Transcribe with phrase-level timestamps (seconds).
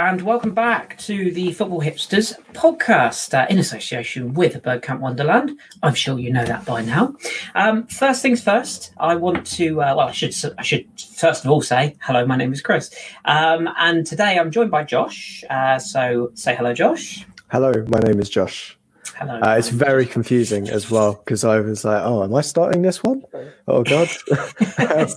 [0.00, 5.58] And welcome back to the Football Hipsters podcast uh, in association with Bergkamp Wonderland.
[5.82, 7.16] I'm sure you know that by now.
[7.56, 11.50] Um, first things first, I want to uh, well, I should I should first of
[11.50, 12.24] all say hello.
[12.24, 15.42] My name is Kris, um, and today I'm joined by Josh.
[15.50, 17.26] Uh, so say hello, Josh.
[17.50, 18.77] Hello, my name is Josh.
[19.18, 19.40] Hello.
[19.40, 23.02] Uh, it's very confusing as well because I was like, "Oh, am I starting this
[23.02, 23.24] one?
[23.66, 24.08] Oh God,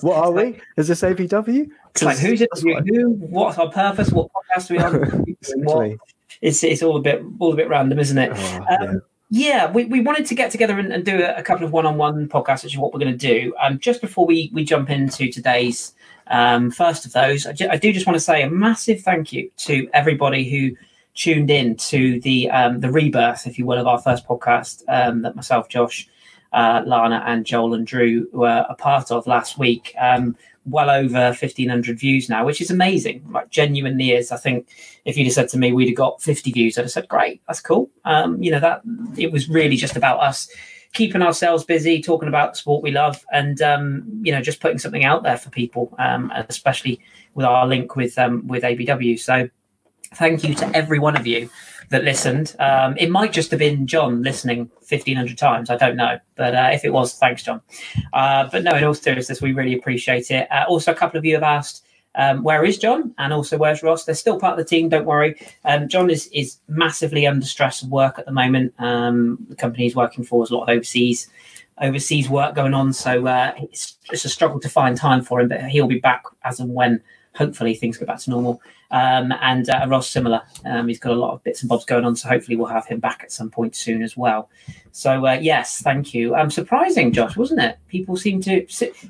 [0.01, 0.59] what are we?
[0.75, 1.69] Is this ABW?
[1.91, 2.49] It's like who's it?
[2.61, 3.11] Who?
[3.11, 4.09] What's our purpose?
[4.11, 5.25] What podcast are we on?
[5.41, 5.97] exactly.
[6.41, 8.31] It's it's all a bit all a bit random, isn't it?
[8.33, 9.65] Oh, Um, yeah.
[9.65, 12.27] yeah, we, we wanted to get together and, and do a, a couple of one-on-one
[12.27, 13.53] podcasts, which is what we're going to do.
[13.61, 15.93] Um, just before we we jump into today's
[16.27, 19.31] um, first of those, I, ju- I do just want to say a massive thank
[19.31, 20.75] you to everybody who
[21.13, 25.21] tuned in to the um, the rebirth, if you will, of our first podcast um,
[25.23, 26.07] that myself, Josh,
[26.53, 29.93] uh, Lana, and Joel and Drew were a part of last week.
[29.99, 34.31] Um, well over 1500 views now which is amazing like genuinely is.
[34.31, 34.69] I think
[35.05, 37.41] if you'd have said to me we'd have got 50 views i'd have said great
[37.47, 37.89] that's cool.
[38.05, 38.81] Um you know that
[39.17, 40.49] it was really just about us
[40.93, 44.77] keeping ourselves busy talking about the sport we love and um you know just putting
[44.77, 46.99] something out there for people um especially
[47.33, 49.49] with our link with um with abw so
[50.15, 51.49] thank you to every one of you
[51.89, 56.17] that listened um it might just have been john listening 1500 times i don't know
[56.35, 57.61] but uh, if it was thanks john
[58.13, 60.47] uh, but no, in all seriousness, we really appreciate it.
[60.51, 63.13] Uh, also, a couple of you have asked, um, where is John?
[63.17, 64.03] And also, where's Ross?
[64.03, 65.35] They're still part of the team, don't worry.
[65.63, 68.73] Um, John is, is massively under stress of work at the moment.
[68.79, 71.29] Um, the company he's working for has a lot of overseas
[71.81, 72.93] overseas work going on.
[72.93, 76.23] So uh, it's, it's a struggle to find time for him, but he'll be back
[76.43, 77.01] as and when
[77.33, 78.61] hopefully things go back to normal.
[78.91, 80.41] Um, and uh, Ross, similar.
[80.65, 82.15] Um, he's got a lot of bits and bobs going on.
[82.15, 84.49] So hopefully we'll have him back at some point soon as well.
[84.91, 86.35] So uh, yes, thank you.
[86.35, 87.77] Um, surprising, Josh, wasn't it?
[87.87, 88.65] People seem to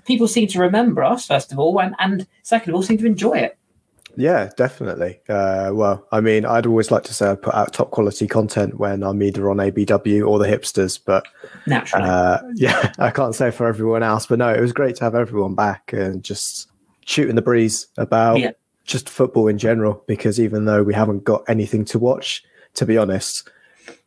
[0.06, 3.06] people seem to remember us first of all, and, and second of all, seem to
[3.06, 3.58] enjoy it.
[4.18, 5.22] Yeah, definitely.
[5.30, 8.78] Uh, well, I mean, I'd always like to say I put out top quality content
[8.78, 11.26] when I'm either on ABW or the hipsters, but
[11.66, 14.26] Naturally, uh, yeah, I can't say for everyone else.
[14.26, 16.70] But no, it was great to have everyone back and just
[17.06, 18.52] shooting the breeze about Yeah.
[18.86, 20.04] Just football in general.
[20.08, 22.44] Because even though we haven't got anything to watch,
[22.76, 23.50] to be honest,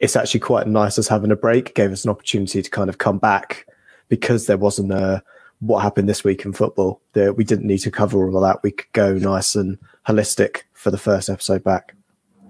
[0.00, 1.74] it's actually quite nice as having a break.
[1.74, 3.66] Gave us an opportunity to kind of come back
[4.08, 5.22] because there wasn't a
[5.60, 7.00] what happened this week in football.
[7.12, 8.62] That we didn't need to cover all of that.
[8.62, 11.94] We could go nice and holistic for the first episode back.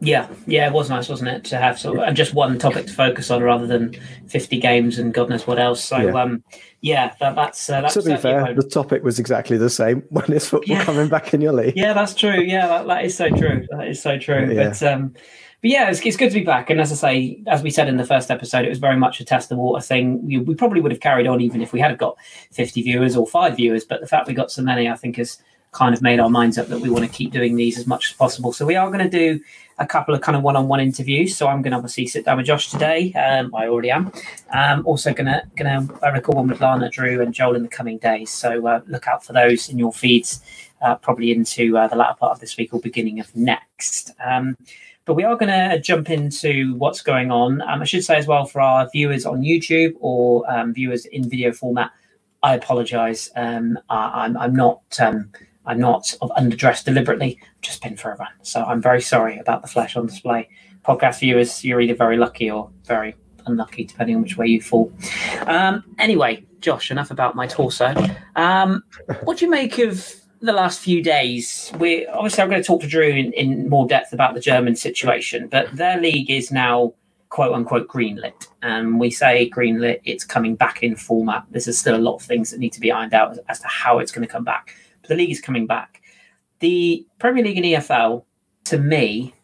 [0.00, 2.86] Yeah, yeah, it was nice, wasn't it, to have sort of and just one topic
[2.86, 3.94] to focus on rather than
[4.26, 5.82] fifty games and God knows what else.
[5.82, 6.22] So Yeah.
[6.22, 6.42] um,
[6.80, 10.30] yeah, that, that's uh, that's to be fair, the topic was exactly the same when
[10.32, 10.84] it's football Yeah.
[10.84, 11.74] coming back in your league.
[11.76, 12.40] Yeah, that's true.
[12.40, 13.66] Yeah, that, that is so true.
[13.70, 14.52] That is so true.
[14.52, 14.68] Yeah.
[14.70, 15.14] But um,
[15.62, 16.68] but yeah, it's, it's good to be back.
[16.68, 19.20] And as I say, as we said in the first episode, it was very much
[19.20, 20.26] a test the water thing.
[20.26, 22.16] We, we probably would have carried on even if we had got
[22.50, 23.84] fifty viewers or five viewers.
[23.84, 25.38] But the fact we got so many, I think, has
[25.72, 28.10] kind of made our minds up that we want to keep doing these as much
[28.10, 28.52] as possible.
[28.52, 29.40] So we are going to do
[29.78, 31.36] a couple of kind of one-on-one interviews.
[31.36, 33.12] So I'm going to obviously sit down with Josh today.
[33.14, 34.12] Um, I already am.
[34.52, 37.68] Um, also going to going to record one with Lana, Drew, and Joel in the
[37.68, 38.30] coming days.
[38.30, 40.40] So uh, look out for those in your feeds
[40.84, 44.12] uh, probably into uh, the latter part of this week or beginning of next.
[44.24, 44.56] Um,
[45.06, 47.60] but we are going to jump into what's going on.
[47.62, 51.28] Um, I should say as well for our viewers on YouTube or um, viewers in
[51.28, 51.90] video format,
[52.42, 53.30] I apologise.
[53.36, 54.80] Um, I, I'm not.
[55.66, 57.38] I'm not of underdressed deliberately.
[57.42, 60.48] I've just been for a run, so I'm very sorry about the flesh on display.
[60.84, 63.16] Podcast viewers, you're either very lucky or very
[63.46, 64.92] unlucky, depending on which way you fall.
[65.46, 67.94] Um, anyway, Josh, enough about my torso.
[68.36, 68.82] Um,
[69.22, 71.72] what do you make of the last few days?
[71.78, 74.76] We obviously I'm going to talk to Drew in, in more depth about the German
[74.76, 76.94] situation, but their league is now
[77.30, 78.46] quote unquote greenlit.
[78.62, 81.44] And we say greenlit, it's coming back in format.
[81.50, 83.66] There's still a lot of things that need to be ironed out as, as to
[83.66, 84.74] how it's going to come back.
[85.08, 86.02] The league is coming back.
[86.60, 88.24] The Premier League and EFL,
[88.64, 89.34] to me,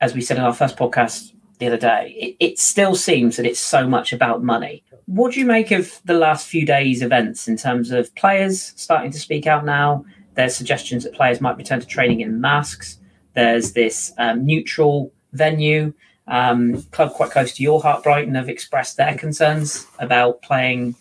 [0.00, 3.46] as we said in our first podcast the other day, it, it still seems that
[3.46, 4.82] it's so much about money.
[5.06, 9.12] What do you make of the last few days' events in terms of players starting
[9.12, 10.04] to speak out now?
[10.34, 12.98] There's suggestions that players might return to training in masks.
[13.34, 15.92] There's this um, neutral venue.
[16.26, 20.96] Um, club quite close to your heart, Brighton, have expressed their concerns about playing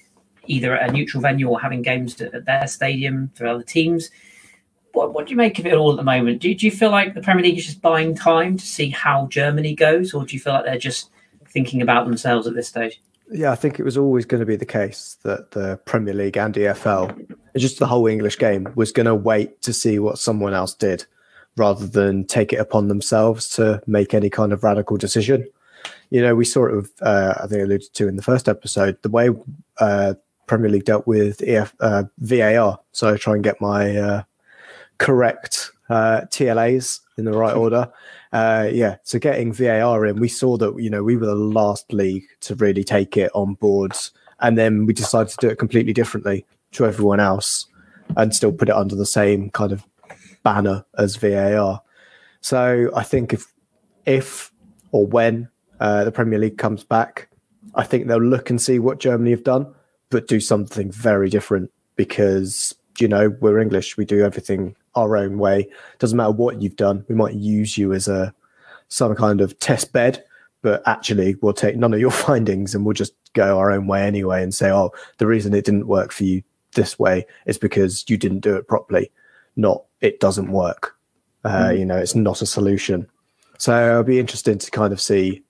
[0.48, 4.10] either at a neutral venue or having games at their stadium for other teams.
[4.94, 6.42] What, what do you make of it all at the moment?
[6.42, 9.28] Do, do you feel like the Premier League is just buying time to see how
[9.28, 11.10] Germany goes, or do you feel like they're just
[11.48, 13.02] thinking about themselves at this stage?
[13.32, 16.38] Yeah, I think it was always going to be the case that the Premier League
[16.38, 20.54] and EFL, just the whole English game, was going to wait to see what someone
[20.54, 21.06] else did
[21.56, 25.48] rather than take it upon themselves to make any kind of radical decision.
[26.10, 29.02] You know, we saw it with, uh, I think alluded to in the first episode,
[29.02, 29.30] the way
[29.80, 30.14] uh,
[30.48, 32.80] Premier League dealt with EF, uh, VAR.
[32.92, 34.24] So I try and get my uh,
[34.98, 37.92] correct uh, TLAs in the right order.
[38.32, 41.94] Uh, yeah, so getting VAR in, we saw that you know we were the last
[41.94, 43.94] league to really take it on board,
[44.40, 47.68] and then we decided to do it completely differently to everyone else,
[48.18, 49.86] and still put it under the same kind of
[50.42, 51.82] banner as VAR.
[52.42, 53.54] So I think if
[54.06, 54.52] if
[54.92, 55.50] or when
[55.80, 57.30] uh, the Premier League comes back,
[57.76, 59.74] I think they'll look and see what Germany have done,
[60.14, 63.98] but do something very different because you know we're English.
[63.98, 65.68] We do everything our own way.
[65.98, 67.04] Doesn't matter what you've done.
[67.10, 68.34] We might use you as a
[68.88, 70.24] some kind of test bed,
[70.62, 74.04] but actually we'll take none of your findings and we'll just go our own way
[74.04, 76.44] anyway and say, oh, the reason it didn't work for you
[76.76, 79.12] this way is because you didn't do it properly,
[79.56, 80.96] not it doesn't work.
[81.44, 81.80] Uh, mm.
[81.80, 83.08] You know, it's not a solution.
[83.58, 85.44] So it'll be interesting to kind of see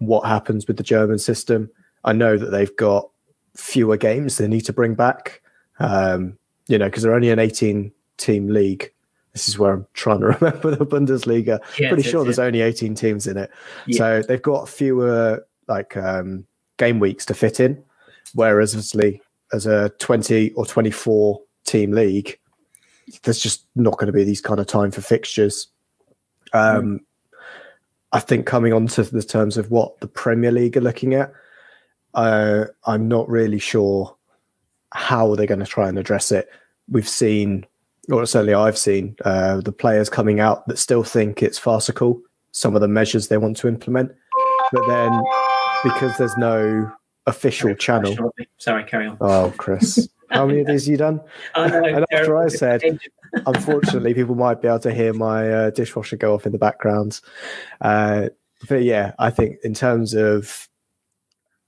[0.00, 1.70] what happens with the German system.
[2.04, 3.08] I know that they've got
[3.56, 5.42] fewer games they need to bring back.
[5.78, 6.38] Um,
[6.68, 8.92] you know, because they're only an 18 team league.
[9.32, 11.60] This is where I'm trying to remember the Bundesliga.
[11.78, 13.50] Yeah, Pretty sure there's only 18 teams in it.
[13.86, 13.98] Yeah.
[13.98, 16.46] So they've got fewer like um,
[16.76, 17.82] game weeks to fit in.
[18.34, 19.20] Whereas obviously
[19.52, 22.38] as a 20 or 24 team league,
[23.22, 25.68] there's just not going to be these kind of time for fixtures.
[26.52, 27.00] Um, mm.
[28.12, 31.32] I think coming on to the terms of what the Premier League are looking at,
[32.14, 34.16] uh, I'm not really sure
[34.92, 36.48] how they're going to try and address it.
[36.90, 37.66] We've seen,
[38.10, 42.20] or certainly I've seen, uh, the players coming out that still think it's farcical,
[42.50, 44.12] some of the measures they want to implement.
[44.72, 45.22] But then
[45.82, 46.90] because there's no
[47.26, 48.14] official channel.
[48.58, 49.16] Sorry, carry on.
[49.20, 50.08] Oh, Kris.
[50.30, 51.20] How many of these you done?
[51.54, 52.82] I know, and after I said,
[53.46, 57.20] unfortunately, people might be able to hear my uh, dishwasher go off in the background.
[57.80, 58.28] Uh,
[58.68, 60.68] but yeah, I think in terms of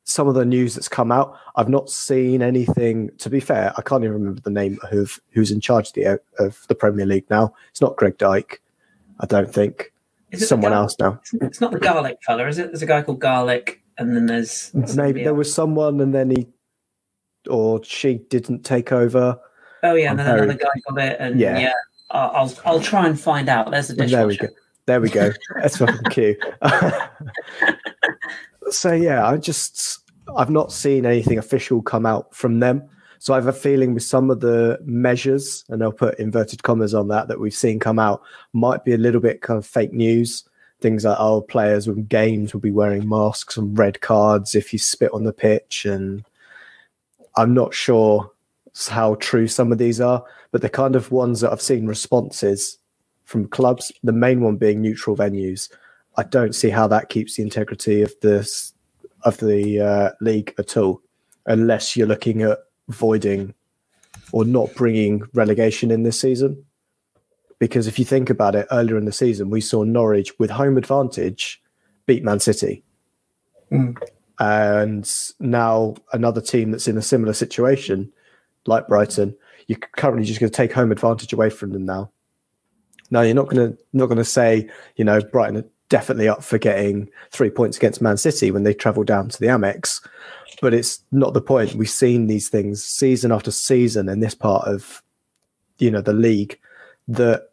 [0.04, 3.10] some of the news that's come out, I've not seen anything.
[3.18, 6.20] To be fair, I can't even remember the name of who's in charge of the,
[6.38, 7.54] of the Premier League now.
[7.70, 8.62] It's not Greg Dyke,
[9.20, 9.92] I don't think.
[10.30, 11.20] Is someone Gar- else now?
[11.40, 12.66] It's not the Garlic fella, is it?
[12.66, 16.48] There's a guy called Garlic, and then there's maybe there was someone, and then he
[17.48, 19.38] or she didn't take over.
[19.82, 21.72] Oh yeah, and then another guy got it, and yeah, yeah
[22.10, 23.70] I'll I'll try and find out.
[23.70, 24.16] There's a dishwasher.
[24.16, 24.48] There we go.
[24.86, 25.32] There we go.
[25.62, 26.38] That's fucking cute.
[28.70, 30.00] so yeah, I just
[30.36, 32.88] I've not seen anything official come out from them.
[33.18, 36.92] So I have a feeling with some of the measures, and I'll put inverted commas
[36.92, 38.22] on that, that we've seen come out,
[38.52, 40.44] might be a little bit kind of fake news.
[40.80, 44.78] Things like, oh, players with games will be wearing masks and red cards if you
[44.78, 45.86] spit on the pitch.
[45.86, 46.22] And
[47.36, 48.30] I'm not sure
[48.88, 52.76] how true some of these are, but the kind of ones that I've seen responses
[53.24, 55.70] from clubs, the main one being neutral venues.
[56.16, 58.72] I don't see how that keeps the integrity of this
[59.24, 61.02] of the uh, league at all,
[61.46, 62.58] unless you're looking at
[62.88, 63.54] voiding
[64.32, 66.64] or not bringing relegation in this season.
[67.58, 70.76] Because if you think about it, earlier in the season, we saw Norwich with home
[70.76, 71.62] advantage
[72.06, 72.82] beat Man City.
[73.72, 73.96] Mm.
[74.38, 78.12] And now another team that's in a similar situation,
[78.66, 79.36] like Brighton,
[79.68, 82.10] you're currently just going to take home advantage away from them now.
[83.10, 86.58] Now you're not going to not going to say, you know, Brighton definitely up for
[86.58, 90.04] getting three points against Man City when they travel down to the Amex.
[90.60, 91.76] But it's not the point.
[91.76, 95.04] We've seen these things season after season in this part of,
[95.78, 96.58] you know, the league
[97.06, 97.50] that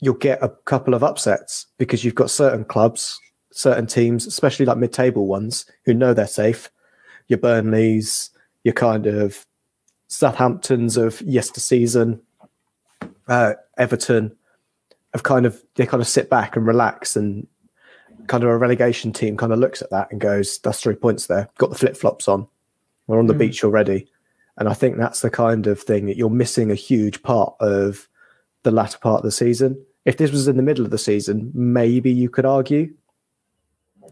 [0.00, 3.18] you'll get a couple of upsets because you've got certain clubs,
[3.50, 6.70] certain teams, especially like mid-table ones, who know they're safe.
[7.28, 8.28] Your Burnleys,
[8.62, 9.46] your kind of
[10.10, 12.20] Southamptons of yester season,
[13.26, 14.36] uh, Everton,
[15.14, 17.46] have kind of they kind of sit back and relax and
[18.26, 21.26] kind of a relegation team kind of looks at that and goes, "That's three points
[21.26, 21.48] there.
[21.58, 22.46] Got the flip flops on.
[23.06, 23.38] We're on the mm.
[23.38, 24.08] beach already."
[24.56, 28.08] And I think that's the kind of thing that you're missing a huge part of
[28.62, 29.82] the latter part of the season.
[30.04, 32.92] If this was in the middle of the season, maybe you could argue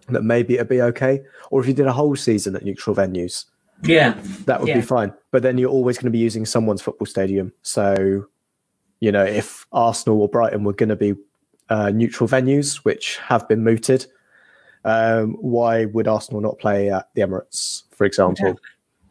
[0.08, 1.22] that maybe it'd be okay.
[1.50, 3.44] Or if you did a whole season at neutral venues,
[3.82, 4.76] yeah, that would yeah.
[4.76, 5.12] be fine.
[5.30, 7.52] But then you're always going to be using someone's football stadium.
[7.62, 8.26] So,
[9.00, 11.14] you know, if Arsenal or Brighton were going to be
[11.70, 14.06] uh, neutral venues, which have been mooted.
[14.84, 18.58] Um, why would Arsenal not play at the Emirates, for example?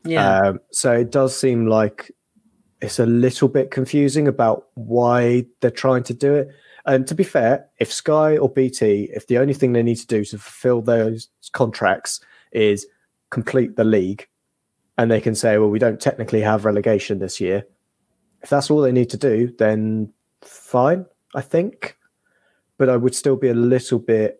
[0.04, 0.40] Yeah.
[0.40, 2.12] Um, so it does seem like
[2.82, 6.50] it's a little bit confusing about why they're trying to do it.
[6.86, 10.08] And to be fair, if Sky or BT, if the only thing they need to
[10.08, 12.22] do to fulfill those contracts
[12.54, 12.88] is
[13.30, 14.28] complete the league,
[14.98, 17.68] and they can say, well, we don't technically have relegation this year.
[18.42, 21.97] If that's all they need to do, then fine, I think
[22.78, 24.40] but I would still be a little bit,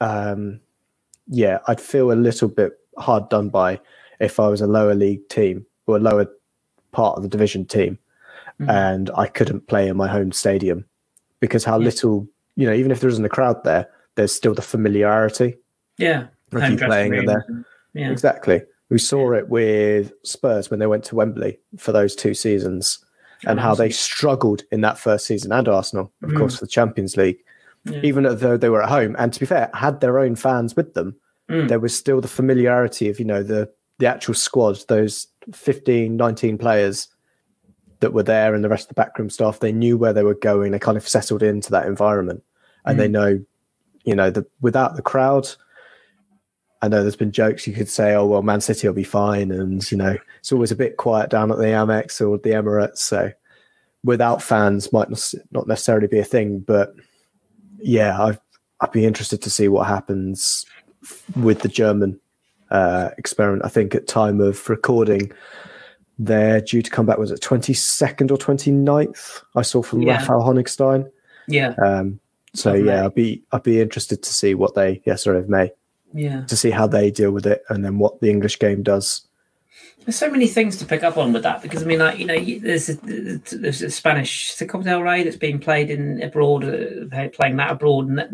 [0.00, 0.60] um,
[1.28, 3.80] yeah, I'd feel a little bit hard done by
[4.20, 6.26] if I was a lower league team or a lower
[6.92, 7.98] part of the division team
[8.60, 8.70] mm-hmm.
[8.70, 10.84] and I couldn't play in my home stadium
[11.40, 11.84] because how Yeah.
[11.84, 15.58] little you know, even if there isn't a crowd there, there's still the familiarity
[15.98, 16.28] Yeah.
[16.52, 17.44] of you playing in there.
[17.48, 18.10] and- Yeah.
[18.10, 18.62] Exactly.
[18.88, 23.04] We saw it with Spurs when they went to Wembley for those two seasons
[23.44, 26.38] and how they struggled in that first season and Arsenal, of Mm.
[26.38, 27.38] course, for the Champions League.
[27.84, 28.00] Yeah.
[28.02, 30.94] Even though they were at home, and to be fair, had their own fans with
[30.94, 31.16] them,
[31.50, 31.68] Mm.
[31.68, 36.58] there was still the familiarity of, you know, the the actual squad, those 15, 19
[36.58, 37.08] players
[38.00, 40.34] that were there and the rest of the backroom staff, they knew where they were
[40.34, 40.70] going.
[40.72, 42.42] They kind of settled into that environment.
[42.84, 42.98] And Mm.
[43.00, 43.40] they know,
[44.04, 45.48] you know, the, without the crowd,
[46.86, 49.50] I know there's been jokes you could say, oh, well, Man City will be fine.
[49.50, 52.98] And, you know, it's always a bit quiet down at the Amex or the Emirates.
[52.98, 53.32] So
[54.04, 55.08] without fans might
[55.50, 56.60] not necessarily be a thing.
[56.60, 56.94] But
[57.78, 58.38] yeah, I've,
[58.80, 60.64] I'd be interested to see what happens
[61.34, 62.20] with the German
[62.70, 63.64] uh, experiment.
[63.64, 65.32] I think at time of recording,
[66.20, 67.18] they're due to come back.
[67.18, 69.42] Was it 22nd or 29th?
[69.56, 70.18] I saw from Yeah.
[70.18, 71.10] Raphael Honigstein.
[71.48, 71.74] Yeah.
[71.84, 72.20] Um,
[72.54, 75.72] so yeah, I'd be I'd be interested to see what they yeah sorry of May
[76.14, 76.44] Yeah.
[76.44, 79.26] to see how they deal with it and then what the English game does.
[80.04, 82.26] There's so many things to pick up on with that because I mean, like you
[82.26, 87.28] know, there's a, there's a Spanish Copa del Rey that's being played in abroad, uh,
[87.30, 88.30] playing that abroad, and that,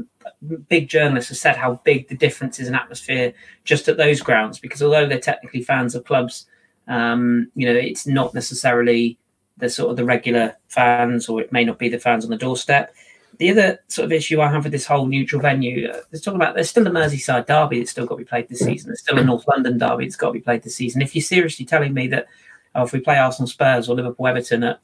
[0.69, 3.33] big journalists have said how big the difference is in atmosphere
[3.65, 6.47] just at those grounds because although they're technically fans of clubs,
[6.89, 9.19] um, you know, it's not necessarily
[9.57, 12.37] the sort of the regular fans, or it may not be the fans on the
[12.37, 12.95] doorstep.
[13.39, 16.41] The other sort of issue I have with this whole neutral venue, uh, there's talking
[16.41, 18.91] about there's still a Merseyside derby that's still got to be played this season.
[18.91, 21.03] There's still a North London derby that's got to be played this season.
[21.03, 22.27] If you're seriously telling me that
[22.75, 24.81] oh, if we play Arsenal Spurs or Liverpool Everton at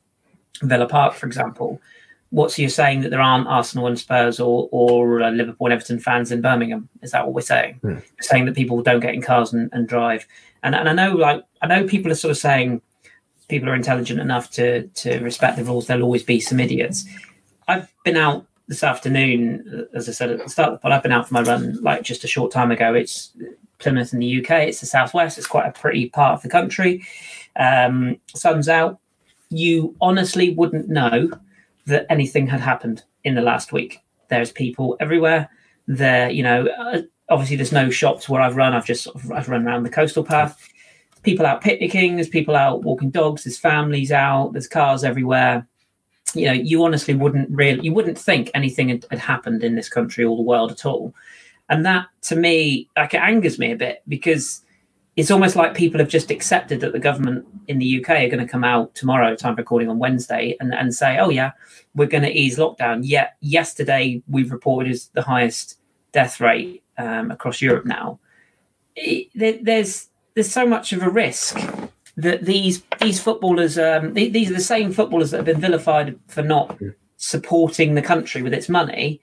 [0.63, 1.81] Villa Park, for example,
[2.31, 5.99] what's you saying that there aren't Arsenal and Spurs or or uh, Liverpool and Everton
[5.99, 6.89] fans in Birmingham?
[7.03, 7.77] Is that what we're saying?
[7.83, 7.95] Hmm.
[7.95, 10.27] We're saying that people don't get in cars and, and drive.
[10.63, 12.83] And and I know like I know people are sort of saying
[13.49, 15.87] people are intelligent enough to to respect the rules.
[15.87, 17.07] There'll always be some idiots.
[17.69, 20.91] I've been out this afternoon, as I said at the start but.
[20.91, 22.95] I've been out for my run like just a short time ago.
[22.95, 23.33] It's
[23.79, 24.51] Plymouth in the UK.
[24.69, 25.39] It's the southwest.
[25.39, 27.05] It's quite a pretty part of the country.
[27.57, 28.99] Um, sun's out.
[29.51, 31.31] You honestly wouldn't know
[31.87, 34.01] that anything had happened in the last week.
[34.29, 35.49] There's people everywhere.
[35.87, 38.75] There, you know, uh, obviously there's no shops where I've run.
[38.75, 40.69] I've just I've run around the coastal path.
[41.23, 42.17] People out picnicking.
[42.17, 43.45] There's people out walking dogs.
[43.45, 44.53] There's families out.
[44.53, 45.67] There's cars everywhere.
[46.35, 49.89] You know, you honestly wouldn't really, you wouldn't think anything had, had happened in this
[49.89, 51.15] country or the world at all.
[51.69, 54.63] And that, to me, like it angers me a bit because
[55.17, 58.39] it's almost like people have just accepted that the government in the UK are going
[58.39, 61.53] to come out tomorrow, time recording on Wednesday, and, and say, oh, yeah,
[61.95, 63.01] we're going to ease lockdown.
[63.03, 65.79] Yet yesterday we've reported is the highest
[66.13, 68.21] death rate um, across Europe now.
[68.95, 71.59] It, there, there's there's so much of a risk
[72.19, 76.19] that these these footballers, um, th- these are the same footballers that have been vilified
[76.27, 76.77] for not
[77.17, 79.21] supporting the country with its money,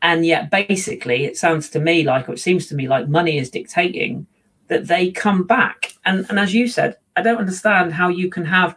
[0.00, 3.36] and yet basically it sounds to me like, or it seems to me like, money
[3.36, 4.26] is dictating
[4.68, 5.92] that they come back.
[6.06, 8.74] And and as you said, I don't understand how you can have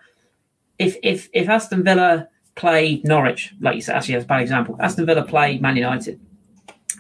[0.78, 4.76] if if if Aston Villa play Norwich, like you said, actually that's a bad example.
[4.82, 6.20] Aston Villa play Man United,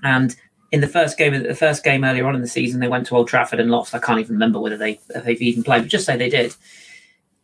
[0.02, 0.34] and
[0.74, 3.16] in the first game, the first game earlier on in the season, they went to
[3.16, 3.94] Old Trafford and lost.
[3.94, 6.56] I can't even remember whether they they've even played, but just say they did.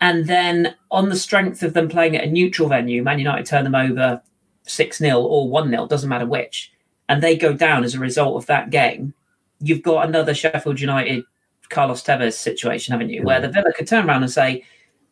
[0.01, 3.65] And then on the strength of them playing at a neutral venue, Man United turn
[3.65, 4.24] them over
[4.63, 6.74] six 0 or one 0 doesn't matter which,
[7.07, 9.13] and they go down as a result of that game.
[9.59, 11.24] You've got another Sheffield United
[11.69, 13.21] Carlos Tevez situation, haven't you?
[13.21, 14.65] Where the Villa could turn around and say,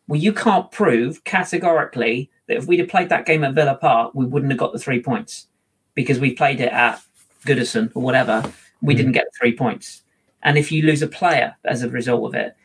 [0.08, 4.10] "Well, you can't prove categorically that if we'd have played that game at Villa Park,
[4.12, 5.46] we wouldn't have got the three points
[5.94, 7.00] because we played it at
[7.48, 8.52] Goodison or whatever.
[8.82, 10.02] We didn't get three points.
[10.42, 12.56] And if you lose a player as a result of it,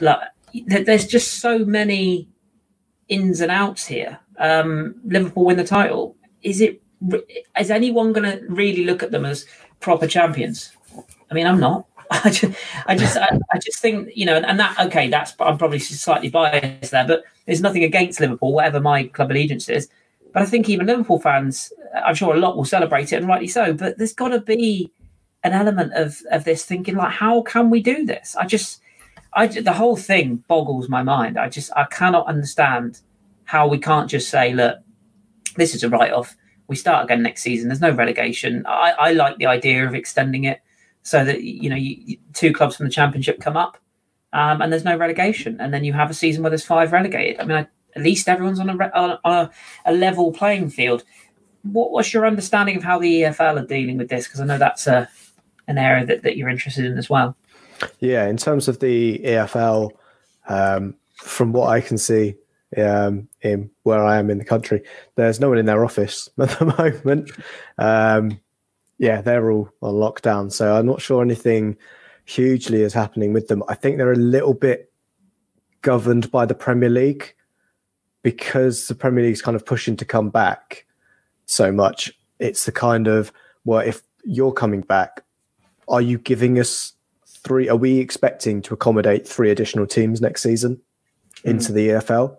[0.00, 0.20] like
[0.66, 2.28] there's just so many
[3.08, 4.18] ins and outs here.
[4.38, 6.16] Um, Liverpool win the title.
[6.42, 6.80] Is it?
[7.58, 9.46] Is anyone going to really look at them as
[9.80, 10.72] proper champions?
[11.30, 11.86] I mean, I'm not.
[12.10, 15.58] I just, I just, I, I just think you know, and that okay, that's I'm
[15.58, 19.88] probably slightly biased there, but there's nothing against Liverpool, whatever my club allegiance is.
[20.32, 21.72] But I think even Liverpool fans,
[22.04, 23.72] I'm sure a lot will celebrate it, and rightly so.
[23.72, 24.92] But there's got to be
[25.42, 28.36] an element of of this thinking, like, how can we do this?
[28.36, 28.80] I just,
[29.34, 31.38] I the whole thing boggles my mind.
[31.38, 33.00] I just, I cannot understand
[33.44, 34.78] how we can't just say, look,
[35.56, 36.36] this is a write off.
[36.66, 37.68] We start again next season.
[37.68, 38.64] There's no relegation.
[38.66, 40.60] I, I like the idea of extending it
[41.02, 43.78] so that you know you, two clubs from the championship come up,
[44.34, 47.40] um, and there's no relegation, and then you have a season where there's five relegated.
[47.40, 47.66] I mean, I,
[47.98, 49.50] at least everyone's on a on a,
[49.84, 51.04] a level playing field.
[51.62, 54.26] What, what's your understanding of how the EFL are dealing with this?
[54.26, 55.08] Because I know that's a
[55.66, 57.36] an area that, that you're interested in as well.
[58.00, 59.90] Yeah, in terms of the EFL,
[60.48, 62.34] um, from what I can see,
[62.76, 64.82] um, in where I am in the country.
[65.14, 67.30] There's no one in their office at the moment.
[67.78, 68.40] Um,
[68.98, 71.76] yeah, they're all on lockdown, so I'm not sure anything
[72.24, 73.62] hugely is happening with them.
[73.68, 74.92] I think they're a little bit
[75.82, 77.34] governed by the Premier League
[78.22, 80.86] because the Premier League's kind of pushing to come back
[81.46, 82.12] so much.
[82.38, 83.32] It's the kind of
[83.64, 85.24] well, if you're coming back,
[85.88, 86.94] are you giving us
[87.26, 87.68] three?
[87.68, 90.80] Are we expecting to accommodate three additional teams next season
[91.44, 91.74] into mm.
[91.74, 92.36] the EFL?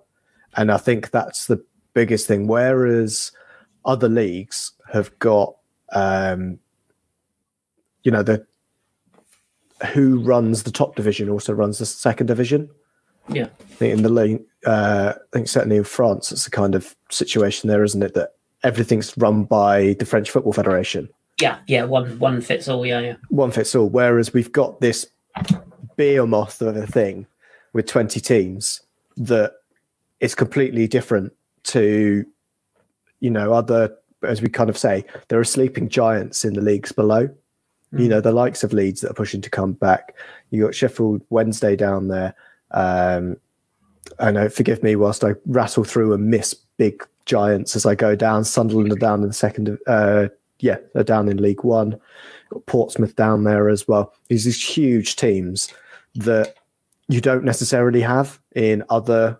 [0.55, 2.47] And I think that's the biggest thing.
[2.47, 3.31] Whereas
[3.85, 5.55] other leagues have got,
[5.93, 6.59] um,
[8.03, 8.45] you know, the
[9.93, 12.69] who runs the top division also runs the second division.
[13.29, 16.75] Yeah, I think in the league, uh, I think certainly in France, it's the kind
[16.75, 18.13] of situation there, isn't it?
[18.13, 18.33] That
[18.63, 21.09] everything's run by the French Football Federation.
[21.41, 22.85] Yeah, yeah, one one fits all.
[22.85, 23.89] Yeah, yeah, one fits all.
[23.89, 25.07] Whereas we've got this
[25.95, 27.27] behemoth of a thing
[27.73, 28.81] with twenty teams
[29.17, 29.53] that
[30.19, 31.31] is completely different
[31.63, 32.25] to,
[33.19, 36.91] you know, other as we kind of say, there are sleeping giants in the leagues
[36.91, 37.27] below.
[37.93, 38.01] Mm.
[38.01, 40.15] You know, the likes of Leeds that are pushing to come back.
[40.51, 42.35] You got Sheffield Wednesday down there.
[42.71, 43.37] Um,
[44.19, 48.15] I know, forgive me whilst I rattle through and miss big giants as I go
[48.15, 48.43] down.
[48.43, 51.99] Sunderland are down in the second, uh, yeah, they're down in League One.
[52.49, 54.13] Got Portsmouth down there as well.
[54.27, 55.71] These these huge teams
[56.15, 56.55] that
[57.07, 59.39] you don't necessarily have in other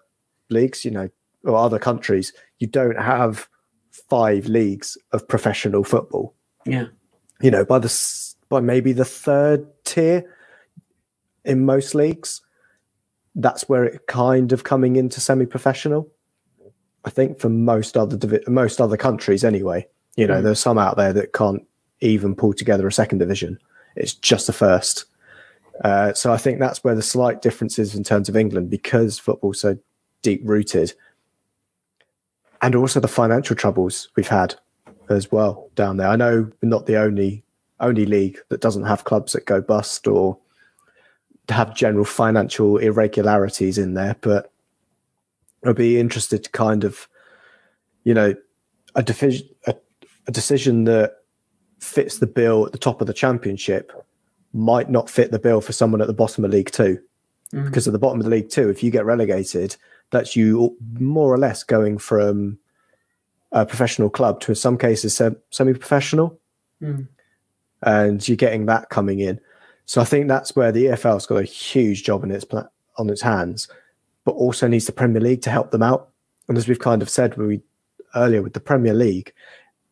[0.50, 1.09] leagues, you know,
[1.43, 2.33] or other countries.
[2.59, 3.48] You don't have
[3.91, 6.36] five leagues of professional football.
[6.65, 6.86] Yeah,
[7.41, 10.36] you know, by the by maybe the third tier
[11.45, 12.41] in most leagues.
[13.36, 16.09] That's where it kind of coming into semi-professional.
[17.05, 19.88] I think for most other most other countries, anyway.
[20.15, 20.43] You know, mm.
[20.43, 21.65] there's some out there that can't
[22.01, 23.57] even pull together a second division.
[23.96, 25.05] It's just the first.
[25.83, 29.18] Uh, so I think that's where the slight difference is in terms of England because
[29.18, 29.77] football's so
[30.22, 30.94] deep rooted,
[32.61, 34.55] and also the financial troubles we've had
[35.09, 36.07] as well down there.
[36.07, 37.44] I know we're not the only
[37.79, 40.37] only league that doesn't have clubs that go bust or
[41.53, 44.51] have general financial irregularities in there, but
[45.66, 47.07] I'd be interested to kind of,
[48.03, 48.35] you know,
[48.96, 49.75] a division a
[50.27, 51.18] a decision that
[51.79, 53.92] fits the bill at the top of the championship
[54.53, 57.00] might not fit the bill for someone at the bottom of League 2
[57.53, 57.66] mm.
[57.66, 59.75] Because at the bottom of the League Two, if you get relegated,
[60.12, 62.59] that's you more or less going from
[63.51, 66.40] a professional club to, in some cases, semi professional.
[66.81, 67.07] Mm.
[67.81, 69.40] And you're getting that coming in.
[69.89, 72.45] So I think that's where the EFL's got a huge job in its
[72.99, 73.67] on its hands,
[74.23, 76.09] but also needs the Premier League to help them out.
[76.47, 77.61] And as we've kind of said we,
[78.13, 79.33] earlier with the Premier League,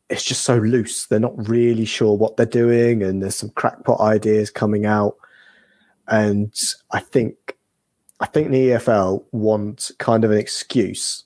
[0.07, 1.07] it's just so loose.
[1.07, 5.15] They're not really sure what they're doing, and there's some crackpot ideas coming out.
[6.07, 6.53] And
[6.91, 7.57] I think,
[8.19, 11.23] I think the EFL want kind of an excuse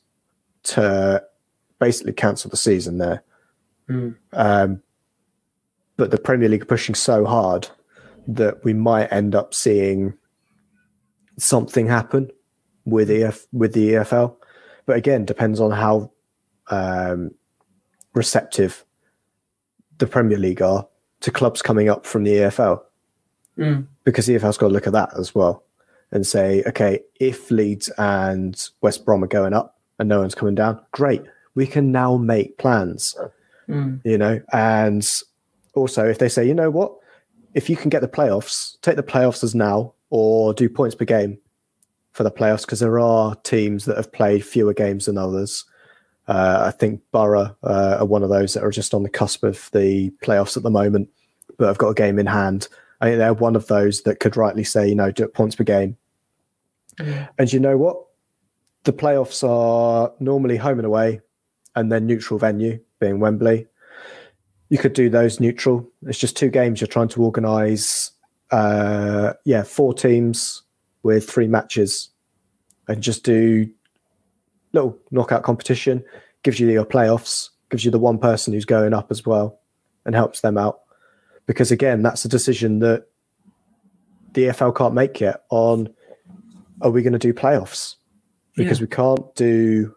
[0.64, 1.22] to
[1.78, 3.22] basically cancel the season there.
[3.90, 4.16] Mm.
[4.32, 4.82] Um,
[5.98, 7.68] but the Premier League are pushing so hard
[8.36, 10.14] that we might end up seeing
[11.38, 12.30] something happen
[12.86, 14.36] with EF with the EFL.
[14.86, 16.12] But again, depends on how
[16.70, 17.32] um,
[18.14, 18.86] receptive
[19.98, 20.88] the Premier League are
[21.22, 22.82] to clubs coming up from the EFL.
[23.58, 23.88] Mm.
[24.04, 25.64] Because the EFL's got to look at that as well
[26.12, 30.56] and say, okay, if Leeds and West Brom are going up and no one's coming
[30.56, 31.22] down, great.
[31.54, 33.16] We can now make plans,
[33.68, 34.02] mm.
[34.04, 34.42] you know.
[34.52, 35.08] And
[35.76, 36.96] also, if they say, you know what,
[37.54, 41.06] if you can get the playoffs, take the playoffs as now or do points per
[41.06, 41.38] game
[42.12, 45.66] for the playoffs because there are teams that have played fewer games than others.
[46.28, 49.44] Uh, I think Boro uh, are one of those that are just on the cusp
[49.44, 51.10] of the playoffs at the moment,
[51.58, 52.68] but have got a game in hand.
[53.00, 55.64] I think they're one of those that could rightly say, you know, do points per
[55.64, 55.98] game.
[56.98, 57.30] Mm.
[57.38, 58.06] And you know what?
[58.84, 61.22] The playoffs are normally home and away,
[61.76, 63.68] and then neutral venue being Wembley.
[64.72, 65.86] You could do those neutral.
[66.08, 68.12] It's just two games you're trying to organise.
[68.52, 70.64] Uh, yeah, four teams
[71.04, 72.08] with three matches,
[72.88, 73.70] and just do
[74.72, 76.06] little knockout competition,
[76.44, 79.60] gives you your playoffs, gives you the one person who's going up as well,
[80.06, 80.80] and helps them out.
[81.48, 83.08] Because again, that's a decision that
[84.32, 85.94] the EFL can't make yet on
[86.82, 87.96] are we going to do playoffs?
[88.56, 88.86] Because yeah.
[88.86, 89.94] we can't do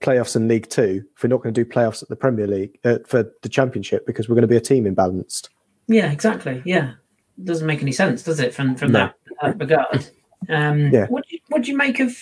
[0.00, 2.78] playoffs in League Two if we're not going to do playoffs at the Premier League
[2.84, 5.48] uh, for the Championship because we're going to be a team imbalanced.
[5.86, 6.62] Yeah, exactly.
[6.64, 6.92] Yeah,
[7.38, 8.54] it doesn't make any sense, does it?
[8.54, 9.10] From from no.
[9.42, 10.06] that, regard.
[10.48, 11.06] Um, yeah.
[11.06, 12.16] What do, you, what do you make of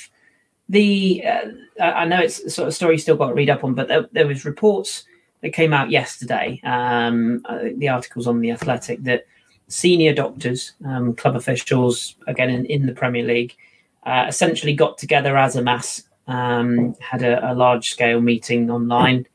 [0.69, 3.75] the uh, I know it's sort of story you still got to read up on,
[3.75, 5.05] but there, there was reports
[5.41, 6.61] that came out yesterday.
[6.65, 7.45] Um,
[7.77, 9.27] the articles on the Athletic that
[9.69, 13.57] senior doctors, um, club officials, again in, in the Premier League,
[14.05, 19.27] uh, essentially got together as a mass um, had a, a large scale meeting online,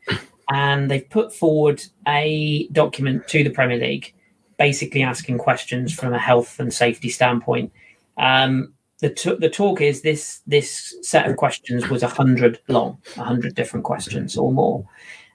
[0.50, 4.14] and they've put forward a document to the Premier League,
[4.58, 7.72] basically asking questions from a health and safety standpoint.
[8.18, 13.00] Um, the, t- the talk is this this set of questions was a hundred long,
[13.18, 14.88] a hundred different questions or more,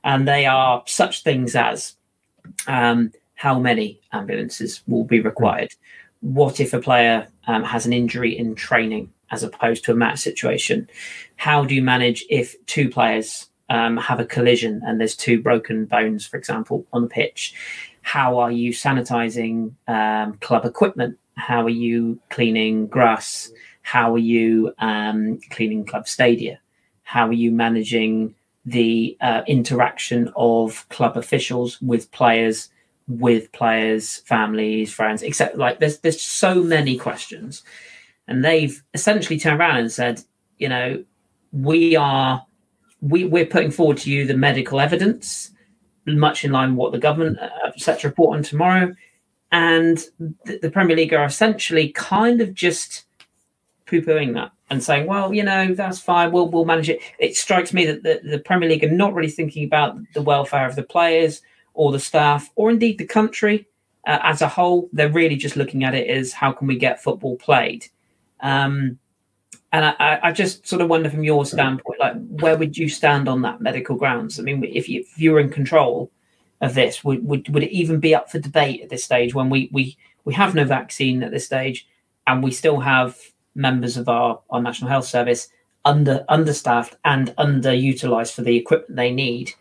[0.05, 1.97] and they are such things as
[2.66, 5.75] um, how many ambulances will be required,
[6.21, 10.19] what if a player um, has an injury in training as opposed to a match
[10.19, 10.88] situation,
[11.37, 15.85] how do you manage if two players um, have a collision and there's two broken
[15.85, 17.55] bones, for example, on the pitch,
[18.03, 21.19] how are you sanitizing um, club equipment?
[21.37, 23.51] How are you cleaning grass?
[23.83, 26.61] How are you um, cleaning club stadia?
[27.03, 32.69] How are you managing the uh, interaction of club officials with players,
[33.07, 37.62] with players, families, friends, except like there's there's so many questions,
[38.29, 40.23] and they've essentially turned around and said,
[40.59, 41.03] you know,
[41.53, 42.45] we are
[43.01, 45.51] we we're putting forward to you the medical evidence,
[46.07, 48.95] much in line with what the government uh, set to report on tomorrow
[49.53, 53.05] and the, the Premier League are essentially kind of just
[53.87, 56.33] poo-pooing that and saying, "Well, you know, that's fine.
[56.33, 59.31] We'll we'll manage it." It strikes me that the, the Premier League are not really
[59.31, 61.41] thinking about the welfare of the players
[61.75, 63.67] or the staff, or indeed the country
[64.07, 64.88] uh, as a whole.
[64.93, 67.87] They're really just looking at it as how can we get football played.
[68.40, 68.98] Um,
[69.72, 73.29] and I, I, just sort of wonder from your standpoint, like where would you stand
[73.29, 74.38] on that medical grounds?
[74.38, 76.11] I mean, if you if you were in control,
[76.61, 77.05] of this?
[77.05, 79.96] Would, would, would it even be up for debate at this stage when we, we,
[80.24, 81.87] we have no vaccine at this stage
[82.27, 83.18] and we still have
[83.55, 85.48] members of our, our National Health Service
[85.85, 89.53] under understaffed and underutilized for the equipment they need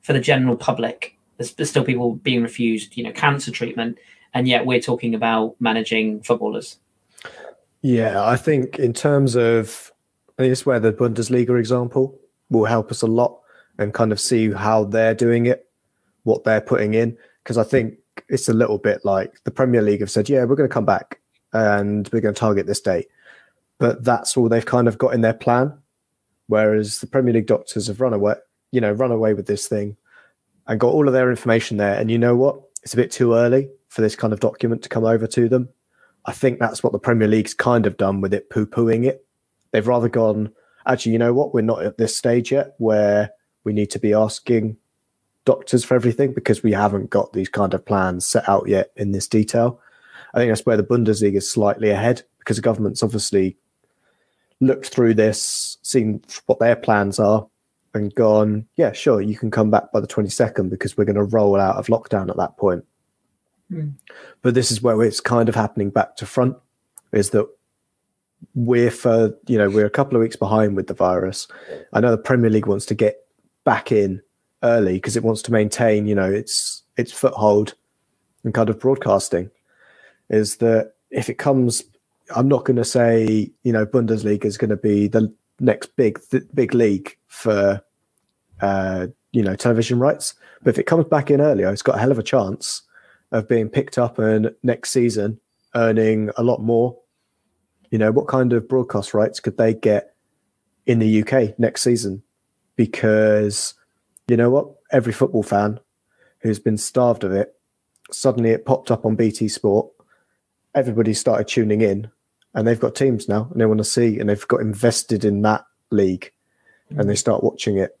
[0.00, 1.16] for the general public?
[1.36, 3.98] There's, there's still people being refused, you know, cancer treatment,
[4.34, 6.78] and yet we're talking about managing footballers.
[7.82, 9.92] Yeah, I think in terms of,
[10.38, 12.18] I think it's where the Bundesliga example
[12.50, 13.40] will help us a lot
[13.78, 15.68] and kind of see how they're doing it
[16.28, 17.94] what they're putting in because I think
[18.28, 20.84] it's a little bit like the Premier League have said, yeah, we're going to come
[20.84, 21.20] back
[21.52, 23.08] and we're going to target this date,
[23.78, 25.72] but that's all they've kind of got in their plan.
[26.46, 28.34] Whereas the Premier League doctors have run away,
[28.72, 29.96] you know, run away with this thing
[30.66, 31.98] and got all of their information there.
[31.98, 32.60] And you know what?
[32.82, 35.70] It's a bit too early for this kind of document to come over to them.
[36.28, 39.24] I think that's what the Premier League's kind of done with it, poo pooing it.
[39.70, 40.52] They've rather gone,
[40.86, 41.54] actually, you know what?
[41.54, 43.30] We're not at this stage yet where
[43.64, 44.76] we need to be asking
[45.46, 49.12] doctors for everything because we haven't got these kind of plans set out yet in
[49.12, 49.80] this detail.
[50.34, 53.56] I think that's where the Bundesliga is slightly ahead because the government's obviously
[54.60, 57.46] looked through this, seen what their plans are,
[57.94, 61.24] and gone, yeah, sure, you can come back by the 22nd because we're going to
[61.24, 62.84] roll out of lockdown at that point.
[63.72, 63.94] Mm.
[64.42, 66.56] But this is where it's kind of happening back to front
[67.12, 67.46] is that
[68.54, 71.48] we're for, you know, we're a couple of weeks behind with the virus.
[71.92, 73.26] I know the Premier League wants to get
[73.64, 74.22] back in
[74.62, 77.74] early because it wants to maintain, you know, its its foothold
[78.44, 79.50] and kind of broadcasting.
[80.30, 81.82] Is that if it comes,
[82.34, 86.20] I'm not going to say, you know, Bundesliga is going to be the next big
[86.30, 87.82] th- big league for,
[88.60, 90.34] uh, you know, television rights.
[90.62, 92.82] But if it comes back in earlier, it's got a hell of a chance
[93.32, 95.40] of being picked up and next season
[95.74, 96.98] earning a lot more.
[97.90, 100.14] You know, what kind of broadcast rights could they get
[100.86, 102.22] in the UK next season?
[102.76, 103.74] Because
[104.28, 104.68] you know what?
[104.92, 105.80] Every football fan
[106.40, 107.54] who's been starved of it,
[108.10, 109.88] suddenly it popped up on BT Sport.
[110.74, 112.10] Everybody started tuning in,
[112.54, 115.42] and they've got teams now, and they want to see, and they've got invested in
[115.42, 116.32] that league,
[116.90, 117.98] and they start watching it.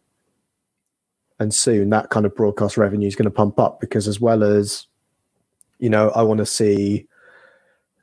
[1.40, 4.42] And soon that kind of broadcast revenue is going to pump up because, as well
[4.42, 4.87] as,
[5.78, 7.06] you know, I want to see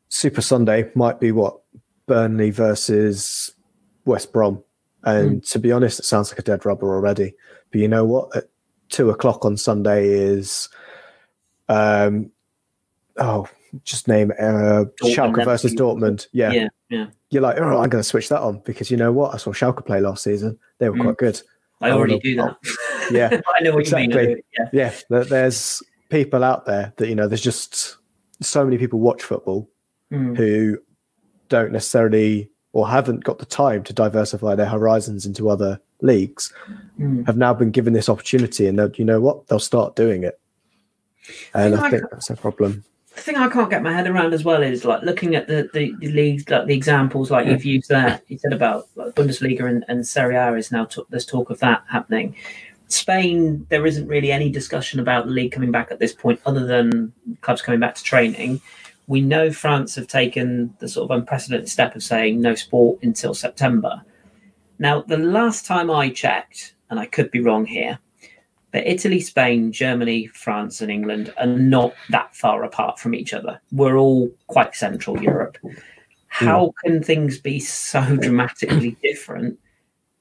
[0.09, 1.59] Super Sunday might be what
[2.05, 3.51] Burnley versus
[4.05, 4.63] West Brom.
[5.03, 5.51] And mm.
[5.51, 7.33] to be honest, it sounds like a dead rubber already.
[7.71, 8.35] But you know what?
[8.35, 8.45] At
[8.89, 10.69] two o'clock on Sunday is,
[11.69, 12.31] um,
[13.17, 13.47] oh,
[13.83, 16.27] just name uh, Schalke versus Dortmund.
[16.31, 16.51] Yeah.
[16.51, 17.07] yeah, yeah.
[17.29, 19.33] You're like, oh, I'm going to switch that on because you know what?
[19.33, 20.57] I saw Schalke play last season.
[20.77, 21.03] They were mm.
[21.03, 21.41] quite good.
[21.81, 22.55] I, already do that.
[23.11, 24.21] yeah, I know what exactly.
[24.21, 24.41] you mean.
[24.73, 24.93] Yeah.
[25.09, 27.27] yeah, there's people out there that you know.
[27.27, 27.97] There's just
[28.41, 29.69] so many people watch football
[30.11, 30.35] mm.
[30.37, 30.77] who
[31.49, 36.51] don't necessarily or haven't got the time to diversify their horizons into other leagues
[36.99, 37.25] mm.
[37.25, 39.47] have now been given this opportunity, and you know what?
[39.47, 40.39] They'll start doing it.
[41.53, 42.83] And I, I think that's a problem.
[43.15, 45.69] The thing I can't get my head around as well is like looking at the,
[45.73, 47.53] the, the leagues, like the examples, like yeah.
[47.53, 48.21] you've used there.
[48.27, 51.59] You said about like Bundesliga and, and Serie A is now t- there's talk of
[51.59, 52.35] that happening.
[52.95, 56.65] Spain, there isn't really any discussion about the league coming back at this point, other
[56.65, 58.61] than clubs coming back to training.
[59.07, 63.33] We know France have taken the sort of unprecedented step of saying no sport until
[63.33, 64.01] September
[64.79, 67.99] Now, the last time I checked, and I could be wrong here,
[68.71, 73.61] but Italy, Spain, Germany, France, and England are not that far apart from each other.
[73.71, 75.57] We're all quite Central Europe.
[76.27, 76.71] How hmm.
[76.83, 79.59] can things be so dramatically different?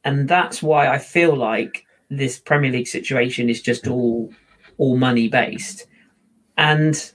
[0.05, 1.84] And that's why I feel like
[2.17, 4.33] this Premier League situation is just all
[4.79, 5.87] all money based.
[6.57, 7.13] And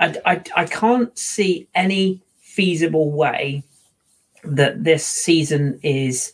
[0.00, 3.62] I, I, I can't see any feasible way
[4.44, 6.32] that this season is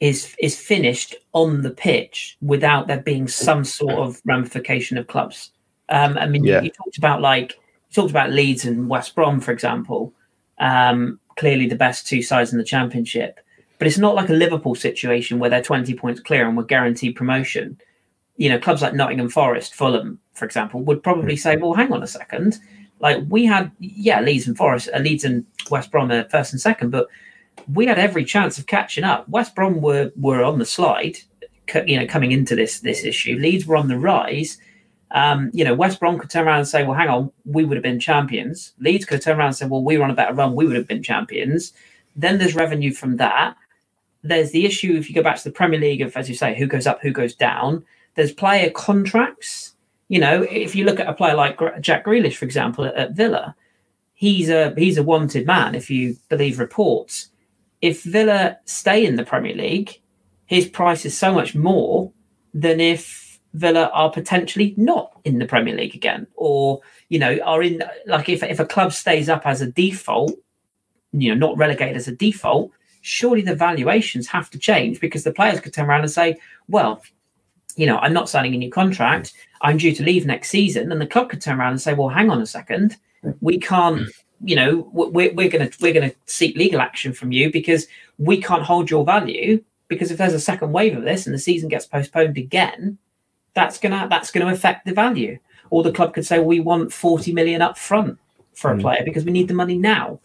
[0.00, 5.50] is is finished on the pitch without there being some sort of ramification of clubs.
[5.88, 6.58] Um, I mean, Yeah.
[6.58, 10.12] you, you talked about like you talked about Leeds and West Brom, for example.
[10.58, 13.38] Um, clearly, the best two sides in the championship,
[13.82, 17.16] but it's not like a Liverpool situation where they're twenty points clear and we're guaranteed
[17.16, 17.76] promotion.
[18.36, 22.00] You know, clubs like Nottingham Forest, Fulham, for example, would probably say, "Well, hang on
[22.00, 22.60] a second.
[23.00, 26.60] Like we had, yeah, Leeds and Forest, uh, Leeds and West Brom are first and
[26.60, 27.08] second, but
[27.74, 29.28] we had every chance of catching up.
[29.28, 31.18] West Brom were were on the slide,
[31.84, 33.36] you know, coming into this this issue.
[33.36, 34.58] Leeds were on the rise.
[35.10, 37.76] Um, you know, West Brom could turn around and say, "Well, hang on, we would
[37.76, 40.34] have been champions." Leeds could turn around and say, "Well, we were on a better
[40.34, 41.72] run, we would have been champions."
[42.14, 43.56] Then there's revenue from that.
[44.22, 46.56] There's the issue if you go back to the Premier League of, as you say,
[46.56, 47.84] who goes up, who goes down.
[48.14, 49.74] There's player contracts.
[50.08, 53.56] You know, if you look at a player like Jack Grealish, for example, at, Villa,
[54.14, 57.30] he's a he's a wanted man if you believe reports.
[57.80, 60.00] If Villa stay in the Premier League,
[60.46, 62.12] his price is so much more
[62.54, 67.62] than if Villa are potentially not in the Premier League again, or you know are
[67.62, 70.32] in like if if a club stays up as a default,
[71.12, 72.70] you know not relegated as a default,
[73.02, 76.36] surely the valuations have to change because the players could turn around and say,
[76.68, 77.02] well,
[77.76, 79.34] you know, I'm not signing a new contract.
[79.60, 82.08] I'm due to leave next season, and the club could turn around and say, well,
[82.08, 82.96] hang on a second,
[83.40, 84.08] we can't.
[84.44, 87.86] You know, we're, we're going to we're going to seek legal action from you because
[88.18, 89.62] we can't hold your value.
[89.86, 92.98] Because if there's a second wave of this and the season gets postponed again,
[93.54, 95.38] that's gonna that's gonna affect the value.
[95.70, 98.18] Or the club could say we want 40 million up front
[98.54, 98.80] for a Mm.
[98.80, 100.18] player because we need the money now.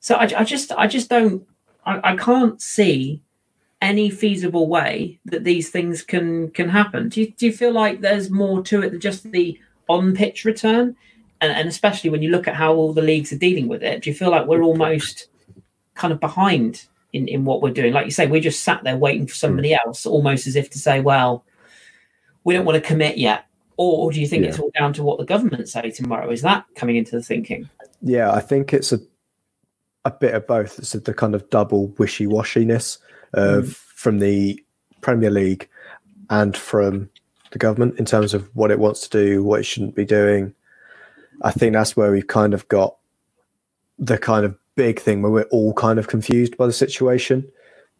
[0.00, 1.46] So I, I just I just don't
[1.84, 3.22] I, I can't see
[3.80, 7.08] any feasible way that these things can can happen.
[7.08, 10.44] Do you do you feel like there's more to it than just the on pitch
[10.44, 10.96] return?
[11.40, 14.02] And, and especially when you look at how all the leagues are dealing with it,
[14.02, 15.26] do you feel like we're almost
[15.94, 17.92] kind of behind in, in what we're doing?
[17.92, 19.78] Like you say, we're just sat there waiting for somebody hmm.
[19.84, 21.44] else, almost as if to say, well,
[22.44, 23.46] we don't want to commit yet.
[23.76, 24.50] Or, or do you think Yeah.
[24.50, 26.30] it's all down to what the government say tomorrow?
[26.30, 27.68] Is that coming into the thinking?
[28.02, 29.00] Yeah, I think it's a
[30.04, 30.78] a bit of both.
[30.78, 32.98] It's the kind of double wishy washiness
[33.32, 34.62] of from the
[35.00, 35.68] Premier League
[36.30, 37.08] and from
[37.50, 40.54] the government in terms of what it wants to do, what it shouldn't be doing.
[41.42, 42.96] I think that's where we've kind of got
[43.98, 47.50] the kind of big thing where we're all kind of confused by the situation.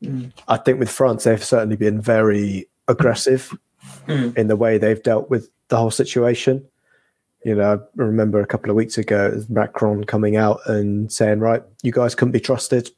[0.02, 0.32] Mm.
[0.48, 3.52] I think with France, they've certainly been very aggressive
[4.06, 4.36] Mm.
[4.36, 6.64] in the way they've dealt with the whole situation.
[7.44, 11.62] You know, I remember a couple of weeks ago, Macron coming out and saying, "Right,
[11.82, 12.90] you guys couldn't be trusted.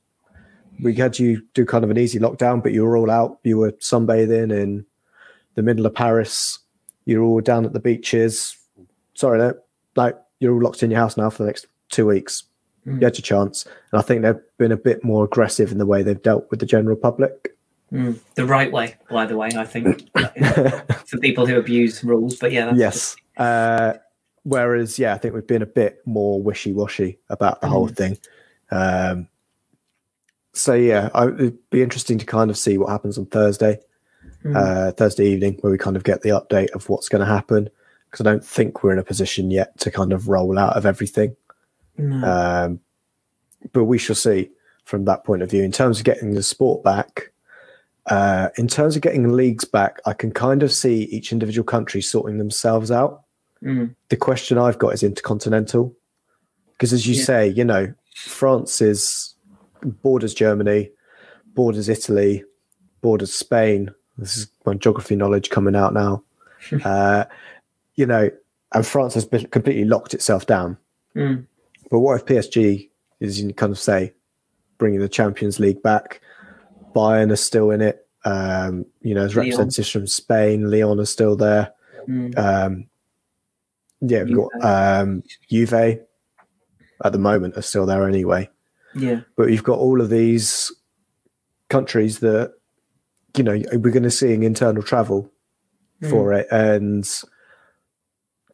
[0.83, 3.39] We had you do kind of an easy lockdown, but you were all out.
[3.43, 4.85] You were sunbathing in
[5.55, 6.59] the middle of Paris.
[7.07, 8.57] You're all down at the beaches.
[9.15, 9.55] Sorry, no,
[9.97, 12.45] like you're all locked in your house now for the next two weeks.
[12.87, 13.01] Mm.
[13.01, 15.87] You had your chance." And I think they've been a bit more aggressive in the
[15.87, 17.57] way they've dealt with the general public.
[17.91, 18.19] Mm.
[18.35, 20.11] The right way, by the way, I think,
[21.07, 22.37] for people who abuse rules.
[22.37, 23.17] But yeah, that's yes.
[23.37, 23.95] Uh,
[24.45, 28.17] whereas, yeah, I think we've been a bit more wishy washy about the whole thing.
[28.71, 29.29] Um,
[30.53, 33.81] so, yeah, I, it'd be interesting to kind of see what happens on Thursday,
[34.45, 34.57] Mm.
[34.57, 37.69] uh, Thursday evening, where we kind of get the update of what's going to happen.
[38.11, 40.87] Because I don't think we're in a position yet to kind of roll out of
[40.87, 41.35] everything.
[41.97, 42.27] No.
[42.27, 42.81] Um,
[43.73, 44.51] but we shall see
[44.85, 45.63] from that point of view.
[45.63, 47.33] In terms of getting the sport back,
[48.07, 52.03] uh, in terms of getting leagues back, I can kind of see each individual country
[52.03, 53.24] sorting themselves out.
[53.65, 53.95] Mm.
[54.11, 55.95] The question I've got is intercontinental.
[56.73, 57.25] Because as you Yeah.
[57.25, 59.35] say, you know, France is
[60.03, 60.91] borders Germany,
[61.55, 62.45] borders Italy,
[63.01, 63.91] borders Spain.
[64.19, 66.23] This is my geography knowledge coming out now.
[66.85, 67.25] uh,
[67.97, 68.31] you know,
[68.73, 70.77] and France has been completely locked itself down.
[71.17, 71.47] Mm.
[71.91, 74.13] But what if PSG is you kind of say
[74.79, 76.21] bringing the Champions League back?
[76.95, 78.07] Bayern are still in it.
[78.25, 79.51] Um, you know, there's Lyon.
[79.51, 80.71] representatives from Spain.
[80.71, 81.73] Lyon are still there.
[82.09, 82.37] Mm.
[82.39, 82.87] Um,
[84.11, 88.49] yeah, we've got um, Juve at the moment are still there anyway.
[88.95, 89.21] Yeah.
[89.37, 90.73] But you've got all of these
[91.69, 92.55] countries that
[93.37, 95.31] you know we're going to see internal travel
[96.09, 97.09] for it, and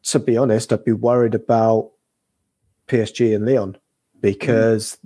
[0.03, 1.91] to be honest, I'd be worried about
[2.87, 3.77] PSG and Lyon
[4.21, 4.97] because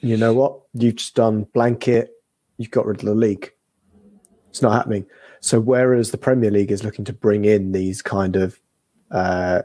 [0.00, 2.10] you know what you've just done blanket
[2.56, 3.52] you've got rid of the league.
[4.50, 5.06] It's not happening.
[5.40, 8.60] So whereas the Premier League is looking to bring in these kind of
[9.10, 9.62] uh,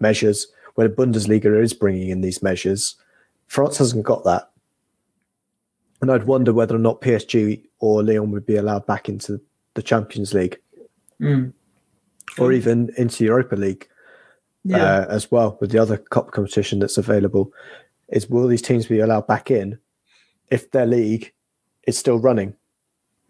[0.00, 2.96] measures, where the Bundesliga is bringing in these measures,
[3.46, 4.50] France hasn't got that.
[6.00, 9.40] And I'd wonder whether or not PSG or Lyon would be allowed back into
[9.74, 10.58] the Champions League
[11.20, 11.52] Mm.
[12.38, 13.88] or even into Europa League
[14.64, 14.82] Yeah.
[14.82, 17.52] uh, as well with the other cup competition that's available.
[18.08, 19.78] Is will these teams be allowed back in
[20.50, 21.32] if their league
[21.86, 22.54] is still running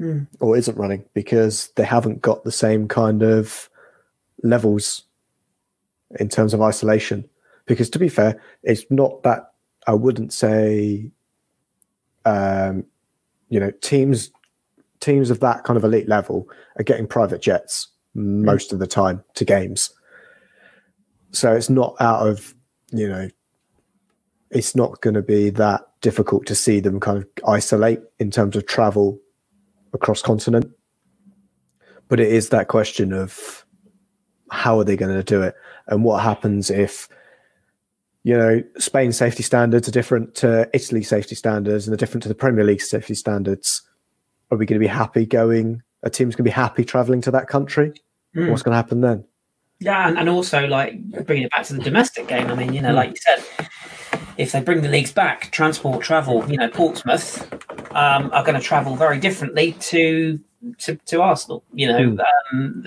[0.01, 0.27] Mm.
[0.41, 3.69] or isn't running because they haven't got the same kind of
[4.43, 5.03] levels
[6.19, 7.29] in terms of isolation?
[7.67, 9.53] Because to be fair, it's not that
[9.87, 11.11] I wouldn't say,
[12.25, 12.85] um,
[13.49, 14.31] you know, teams
[15.01, 16.49] teams of that kind of elite level
[16.79, 19.91] are getting private jets most of the time to games.
[21.33, 22.55] So it's not out of,
[22.93, 23.29] you know,
[24.51, 28.55] it's not going to be that difficult to see them kind of isolate in terms
[28.55, 29.19] of travel
[29.93, 30.71] across continent.
[32.09, 33.62] But it is that question of
[34.53, 35.55] how are they going to do it
[35.87, 37.09] and what happens if
[38.23, 42.29] you know Spain safety standards are different to Italy safety standards and they're different to
[42.29, 43.83] the Premier League safety standards.
[44.51, 45.83] Are we going to be happy going?
[46.03, 47.95] A team's going to be happy traveling to that country?
[48.37, 48.51] Mm.
[48.51, 49.25] What's going to happen then?
[49.81, 52.49] Yeah, and, and also like bringing it back to the domestic game.
[52.49, 52.97] I mean, you know, Hmm.
[52.97, 53.69] like you said,
[54.37, 57.43] if they bring the leagues back, transport, travel, you know, Portsmouth
[57.93, 60.39] um, are going to travel very differently to
[60.79, 61.65] to, to Arsenal.
[61.73, 62.21] You know, Hmm.
[62.57, 62.87] um,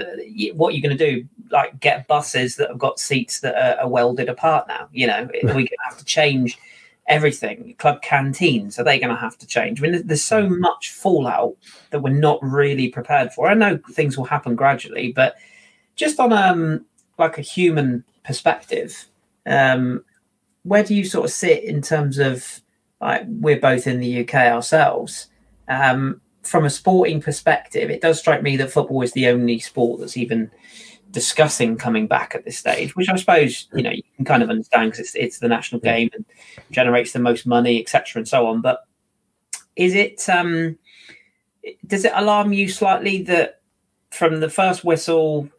[0.54, 3.90] what you're going to do, like get buses that have got seats that are, are
[3.90, 4.88] welded apart now.
[4.92, 6.58] You know, we're going to have to change
[7.08, 7.76] everything.
[7.78, 9.80] Club canteens are they going to have to change?
[9.80, 11.56] I mean, there's, there's so much fallout
[11.92, 13.48] that we're not really prepared for.
[13.48, 15.36] I know things will happen gradually, but
[15.96, 16.86] just on um
[17.18, 19.06] like a human perspective,
[19.46, 20.04] um,
[20.64, 22.60] where do you sort of sit in terms of
[23.00, 25.28] like we're both in the UK ourselves?
[25.68, 30.00] Um, from a sporting perspective, it does strike me that football is the only sport
[30.00, 30.52] that's even
[31.12, 34.50] discussing coming back at this stage, which I suppose you know you can kind of
[34.50, 36.26] understand because it's it's the national game and
[36.72, 38.62] generates the most money, etc., and so on.
[38.62, 38.86] But
[39.76, 40.78] is it um,
[41.86, 43.62] does it alarm you slightly that
[44.12, 45.50] from the first whistle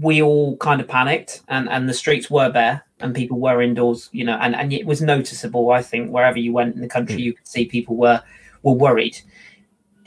[0.00, 4.08] we all kind of panicked and and the streets were bare and people were indoors
[4.12, 7.20] you know and and it was noticeable i think wherever you went in the country
[7.20, 8.22] you could see people were
[8.62, 9.18] were worried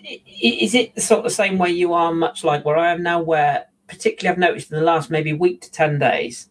[0.06, 3.22] is it sort of the same way you are much like where i am now
[3.22, 6.50] where particularly i've noticed in the last maybe week to 10 days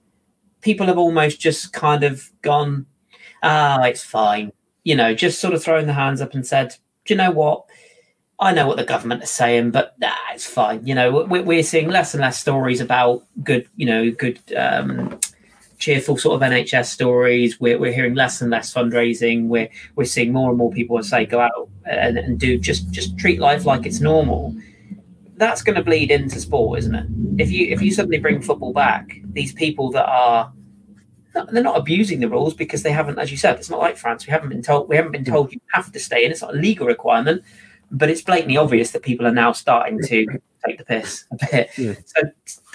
[0.60, 2.86] people have almost just kind of gone
[3.42, 7.14] ah it's fine you know just sort of thrown their hands up and said do
[7.14, 7.64] you know what
[8.38, 10.86] I know what the government is saying, but nah, it's fine.
[10.86, 15.18] You know, we're, we're seeing less and less stories about good, you know, good, um,
[15.78, 17.60] cheerful sort of NHS stories.
[17.60, 19.48] We're, we're hearing less and less fundraising.
[19.48, 23.18] We're we're seeing more and more people say go out and, and do just just
[23.18, 24.54] treat life like it's normal.
[25.36, 27.06] That's going to bleed into sport, isn't it?
[27.38, 30.52] If you if you suddenly bring football back, these people that are
[31.50, 34.24] they're not abusing the rules because they haven't, as you said, it's not like France.
[34.24, 36.30] We haven't been told we haven't been told you have to stay in.
[36.30, 37.42] It's not a legal requirement
[37.90, 40.26] but it's blatantly obvious that people are now starting to
[40.66, 41.70] take the piss a bit.
[41.78, 41.94] Yeah.
[42.06, 42.22] So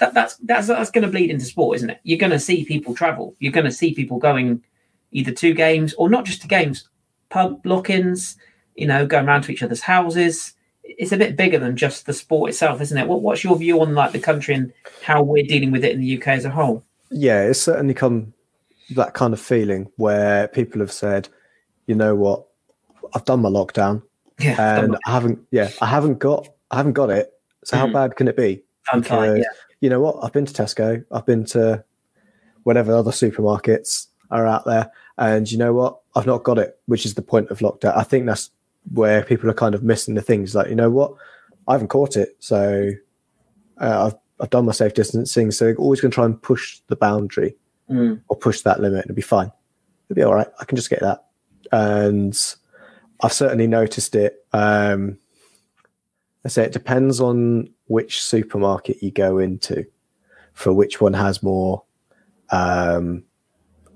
[0.00, 2.00] that, that's that's that's going to bleed into sport, isn't it?
[2.02, 3.34] You're going to see people travel.
[3.38, 4.62] You're going to see people going
[5.12, 6.88] either to games or not just to games,
[7.28, 8.36] pub lock-ins.
[8.76, 10.54] You know, going around to each other's houses.
[10.84, 13.06] It's a bit bigger than just the sport itself, isn't it?
[13.06, 16.00] What, what's your view on like the country and how we're dealing with it in
[16.00, 16.82] the UK as a whole?
[17.10, 18.32] Yeah, it's certainly come
[18.96, 21.28] that kind of feeling where people have said,
[21.86, 22.44] you know what,
[23.14, 24.02] I've done my lockdown
[24.40, 27.32] Yeah, and I haven't, yeah, I haven't got, I haven't got it.
[27.64, 27.92] So how Mhm.
[27.92, 28.62] bad can it be?
[28.92, 29.44] Because- Yeah,
[29.80, 30.18] You know what?
[30.22, 31.84] I've been to Tesco, I've been to
[32.64, 36.00] whatever other supermarkets are out there, and you know what?
[36.14, 37.96] I've not got it, which is the point of lockdown.
[37.96, 38.50] I think that's
[38.92, 40.54] where people are kind of missing the things.
[40.54, 41.14] Like, you know what?
[41.66, 42.90] I haven't caught it, so
[43.80, 45.50] uh, I've I've done my safe distancing.
[45.50, 47.56] So always going to try and push the boundary
[47.90, 49.04] Mm, or push that limit.
[49.04, 49.50] It'll be fine.
[50.08, 50.46] It'll be all right.
[50.60, 51.24] I can just get that.
[51.72, 52.38] And
[53.20, 54.44] I've certainly noticed it.
[54.52, 55.18] Um,
[56.44, 59.84] I say it depends on which supermarket you go into
[60.52, 61.82] for which one has more,
[62.50, 63.24] um,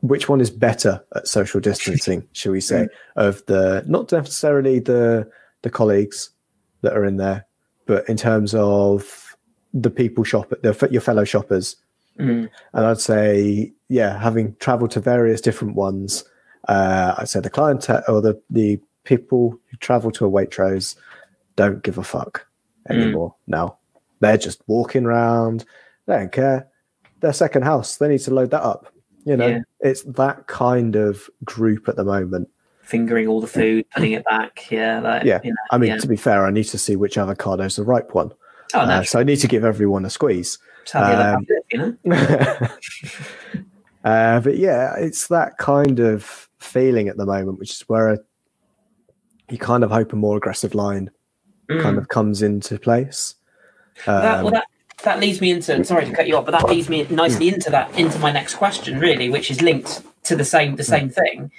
[0.01, 5.30] which one is better at social distancing, shall we say, of the, not necessarily the,
[5.62, 6.30] the colleagues
[6.80, 7.47] that are in there,
[7.86, 9.36] but in terms of
[9.72, 11.76] the people shop at the, your fellow shoppers
[12.18, 16.24] mm, and I'd say, yeah, having traveled to various different ones,
[16.66, 20.97] uh, I'd say the clientele or the, the people who travel to a Waitrose
[21.55, 22.47] don't give a fuck
[22.88, 22.95] Mm.
[22.97, 23.78] anymore now.
[24.25, 25.64] They're just walking around,
[26.07, 26.68] they don't care.
[27.20, 28.93] Their second house, they need to load that up.
[29.27, 29.61] You know, Yeah.
[29.81, 32.49] it's that kind of group at the moment.
[32.83, 34.70] fingering all the food, putting it back.
[34.70, 35.41] Yeah, like, Yeah.
[35.43, 35.97] you know, I mean, yeah.
[35.97, 38.31] to be fair, I need to see which avocado is the ripe one.
[38.75, 40.59] oh, Uh, so I need to give everyone a squeeze.
[40.93, 41.97] um, it, you know.
[44.05, 48.18] uh, but yeah, it's that kind of feeling at the moment, which is where
[49.51, 51.11] you kind of hope a more aggressive line
[51.70, 51.99] kind Mm.
[51.99, 53.35] of comes into place.
[54.07, 54.66] That, Um, well, that
[55.03, 57.70] that leads me into sorry to cut you off, but that leads me nicely into
[57.70, 61.51] that into my next question, really, which is linked to the same the same thing.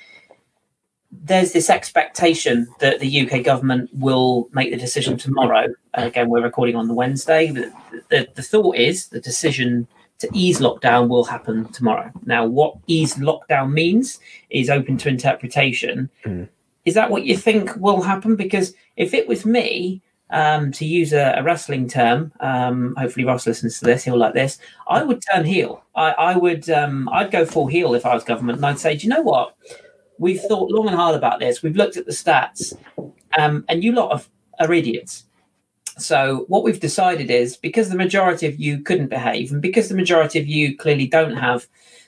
[1.12, 5.74] There's this expectation that the UK government will make the decision tomorrow.
[5.94, 7.52] Again, we're recording on the Wednesday.
[7.52, 7.72] The,
[8.10, 9.88] the, the thought is the decision
[10.20, 12.12] to ease lockdown will happen tomorrow.
[12.26, 14.20] Now, what ease lockdown means
[14.50, 16.10] is open to interpretation.
[16.26, 16.50] Mm.
[16.84, 18.36] Is that what you think will happen?
[18.36, 20.02] Because if it was me,
[20.36, 24.34] um, to use a, a wrestling term, um, hopefully Ross listens to this, he'll like
[24.34, 24.60] this.
[24.86, 25.82] I would turn heel.
[25.96, 28.98] I, I would, um, I'd go full heel if I was government, and I'd say,
[28.98, 29.56] do you know what?
[30.20, 31.64] We've thought long and hard about this.
[31.64, 32.74] We've looked at the stats,
[33.38, 34.30] um, and you lot of,
[34.60, 35.24] are idiots.
[35.98, 39.96] So what we've decided is because the majority of you couldn't behave, and because the
[39.96, 41.66] majority of you clearly don't have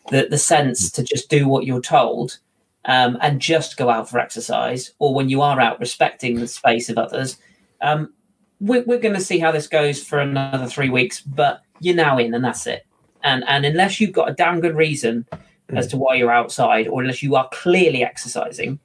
[0.10, 2.40] the the sense to just do what you're told,
[2.84, 6.90] um, and just go out for exercise, or when you are out, respecting the space
[6.90, 7.38] of others.
[7.80, 8.14] Um,
[8.60, 12.18] we're, we're going to see how this goes for another three weeks, but you're now
[12.18, 12.86] in, and that's it.
[13.24, 15.26] And and unless you've got a damn good reason
[15.70, 18.80] as to why you're outside, or unless you are clearly exercising,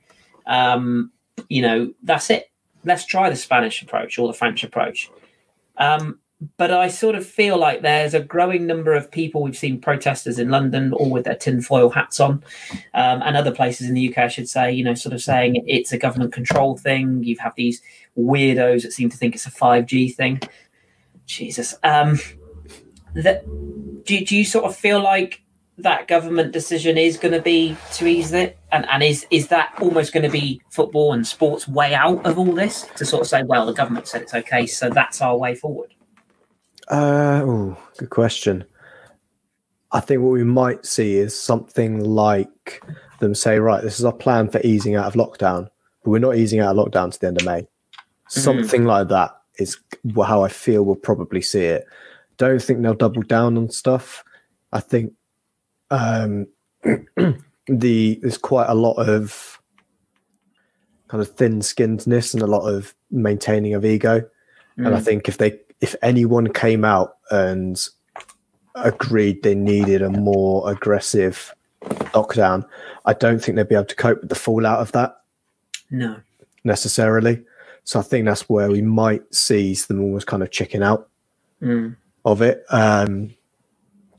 [0.47, 1.11] um,
[1.49, 2.51] you know that's it.
[2.85, 5.11] Let's try the Spanish approach or the French approach.
[5.77, 6.18] Um,
[6.57, 10.38] but I sort of feel like there's a growing number of people we've seen protesters
[10.38, 12.43] in London, all with their tinfoil hats on,
[12.95, 15.62] um, and other places in the UK, I should say, you know, sort of saying
[15.66, 17.22] it's a government control thing.
[17.22, 17.82] You have these
[18.18, 20.40] weirdos that seem to think it's a 5G thing.
[21.26, 21.74] Jesus.
[21.84, 22.18] Um,
[23.14, 23.45] that,
[24.05, 25.43] do, do you sort of feel like
[25.78, 28.59] that government decision is going to be to ease it?
[28.72, 32.38] And, and is, is that almost going to be football and sports way out of
[32.38, 35.36] all this to sort of say, well, the government said it's okay, so that's our
[35.36, 35.95] way forward?
[36.93, 38.64] Uh, ooh, good question.
[39.93, 42.82] I think what we might see is something like
[43.18, 45.68] them say, right, this is our plan for easing out of lockdown,
[46.05, 47.66] but we're not easing out of lockdown to the end of May.
[48.28, 49.78] Something like that is
[50.16, 51.86] how I feel we'll probably see it.
[52.36, 54.22] Don't think they'll double down on stuff.
[54.72, 55.14] I think
[55.90, 56.47] um,
[57.66, 59.61] the there's quite a lot of
[61.09, 64.28] kind of thin-skinnedness and a lot of maintaining of ego.
[64.78, 65.05] And I Mm.
[65.05, 67.87] think if they if anyone came out and
[68.74, 71.53] agreed they needed a more aggressive
[72.14, 72.64] lockdown,
[73.05, 75.16] I don't think they'd be able to cope with the fallout of that
[75.91, 76.16] No.
[76.64, 77.43] necessarily.
[77.85, 81.09] So I think that's where we might see them almost kind of chicken out
[81.61, 81.97] Mm.
[82.24, 82.64] of it.
[82.70, 83.35] Um,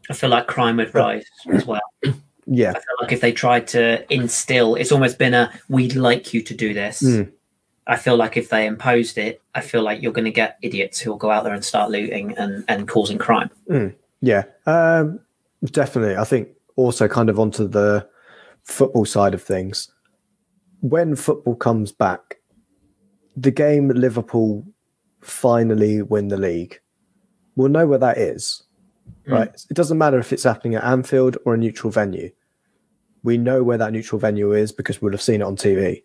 [0.10, 1.82] I feel like crime would rise as well.
[2.46, 6.34] yeah, I feel like if they tried to instill, it's almost been a "we'd like
[6.34, 7.32] you to do this." Mm.
[7.86, 11.00] I feel like if they imposed it, I feel like you're going to get idiots
[11.00, 13.50] who will go out there and start looting and, and causing crime.
[14.22, 15.20] yeah, um,
[15.66, 16.16] definitely.
[16.16, 18.08] I think also kind of onto the
[18.64, 19.92] football side of things.
[20.80, 22.38] When football comes back,
[23.36, 24.66] the game Liverpool
[25.22, 26.80] finally win the league,
[27.56, 28.64] we'll know where that is.
[29.28, 29.34] Mm.
[29.34, 29.66] Right.
[29.70, 32.32] It doesn't matter if it's happening at Anfield or a neutral venue.
[33.24, 36.04] We know where that neutral venue is because we'll have seen it on TV.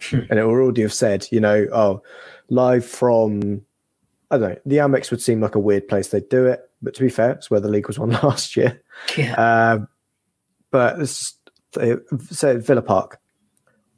[0.12, 2.02] and it would already have said, you know, oh,
[2.48, 3.62] live from
[4.30, 6.94] I don't know, the Amex would seem like a weird place they'd do it, but
[6.94, 8.82] to be fair, it's where the league was won last year.
[9.16, 9.34] Yeah.
[9.72, 9.88] Um,
[10.70, 13.18] but say Villa Park.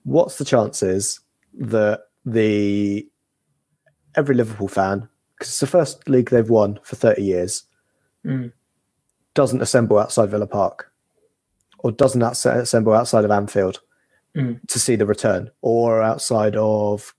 [0.04, 1.20] What's the chances
[1.54, 3.08] that the
[4.14, 7.64] every Liverpool fan, because it's the first league they've won for thirty years,
[8.24, 8.52] Mm.
[9.34, 10.92] doesn't assemble outside Villa Park,
[11.78, 13.80] or doesn't assemble outside of Anfield
[14.36, 14.60] Mm.
[14.68, 17.14] to see the return, or outside of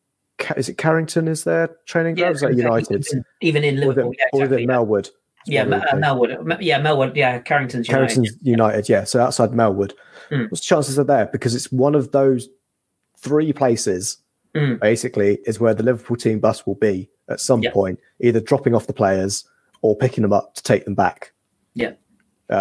[0.55, 1.28] is it Carrington?
[1.28, 2.36] Is their training ground?
[2.36, 3.05] Is that United?
[3.41, 4.68] Even, in Or is it, Liverpool, yeah, or is exactly.
[4.68, 5.09] Melwood?
[5.45, 5.95] yeah, Ma- uh.
[5.95, 6.57] Melwood.
[6.62, 7.16] Yeah, Melwood.
[7.16, 8.14] Yeah, Carrington's United.
[8.14, 9.03] Carrington's United, yeah.
[9.03, 9.91] So outside Melwood,
[10.30, 10.49] Mm.
[10.49, 11.26] what's the chances are there?
[11.26, 12.47] Because it's one of those
[13.18, 14.18] three places,
[14.55, 14.80] Mm.
[14.80, 17.72] basically, is where the Liverpool team bus will be at some Yeah.
[17.72, 19.43] point, either dropping off the players
[19.82, 21.34] or picking them up to take them back.
[21.74, 21.91] Yeah.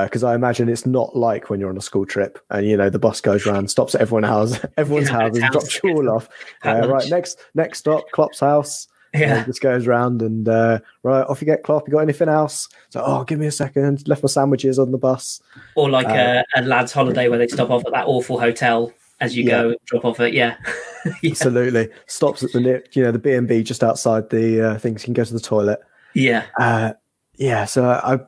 [0.04, 2.88] Because I imagine it's not like when you're on a school trip and you know
[2.90, 6.08] the bus goes around, stops at everyone's house, everyone's Yeah, house, and drops you all
[6.10, 6.28] off.
[6.64, 8.86] Uh, right, next next stop, Klopp's house.
[9.12, 9.38] Yeah.
[9.38, 11.88] And just goes round and uh, right off you get Klopp.
[11.88, 12.68] You got anything else?
[12.90, 14.06] So oh, give me a second.
[14.06, 15.40] Left my sandwiches on the bus.
[15.74, 18.92] Or like Uh, a, a lad's holiday where they stop off at that awful hotel
[19.18, 19.62] as you Yeah.
[19.62, 20.32] go drop off it.
[20.32, 20.56] Yeah.
[21.22, 21.30] yeah.
[21.32, 21.88] Absolutely.
[22.06, 25.02] Stops at the you know, the B and B just outside the uh, things.
[25.02, 25.80] You can go to the toilet.
[26.14, 26.44] Yeah.
[26.56, 26.92] Uh,
[27.34, 27.64] yeah.
[27.64, 28.20] So I,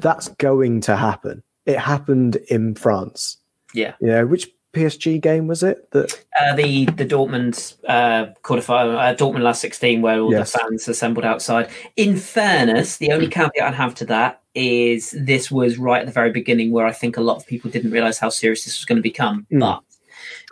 [0.00, 1.42] that's going to happen.
[1.66, 3.36] It happened in France.
[3.74, 3.94] Yeah.
[4.00, 9.14] You know, which PSG game was it that Uh, the the Dortmund uh, quarterfinal, uh,
[9.14, 10.52] Dortmund last sixteen, where all Yes.
[10.52, 11.68] the fans assembled outside.
[11.96, 16.12] In fairness, the only caveat I'd have to that is this was right at the
[16.12, 18.84] very beginning, where I think a lot of people didn't realise how serious this was
[18.84, 19.46] going to become.
[19.52, 19.60] Mm.
[19.60, 19.80] But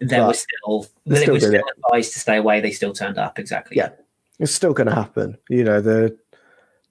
[0.08, 1.64] there But was still they were did still it.
[1.86, 2.60] advised to stay away.
[2.60, 3.76] They still turned up exactly.
[3.76, 3.90] Yeah.
[4.38, 5.38] it's still going to happen?
[5.48, 6.16] You know the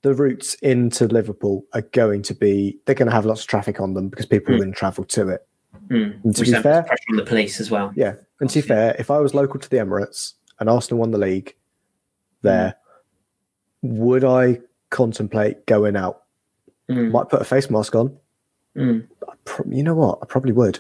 [0.06, 3.80] the routes into Liverpool are going to be they're going to have lots of traffic
[3.82, 4.62] on them because people are Mm.
[4.62, 5.48] going to travel to it.
[5.88, 6.24] Mm.
[6.24, 7.92] And to Which be fair- pressure on the police as well.
[7.96, 11.10] Yeah, and to be fair, if I was local to the Emirates and Arsenal won
[11.10, 11.56] the league
[12.44, 12.76] there,
[13.82, 16.22] would I contemplate going out?
[16.88, 17.12] Mm.
[17.12, 18.16] Might put a face mask on.
[18.78, 19.08] Mm.
[19.28, 20.20] I pro- you know what?
[20.22, 20.80] I probably would.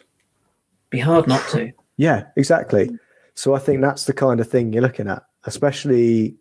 [0.92, 1.72] Be hard not to.
[1.98, 2.92] Yeah, exactly.
[3.34, 6.36] So I think that's the kind of thing you're looking at, especially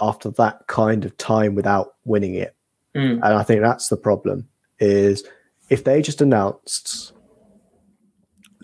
[0.00, 2.54] after that kind of time without winning it.
[2.94, 3.14] Mm.
[3.14, 4.48] And I think that's the problem
[4.78, 5.24] is
[5.68, 7.12] if they just announced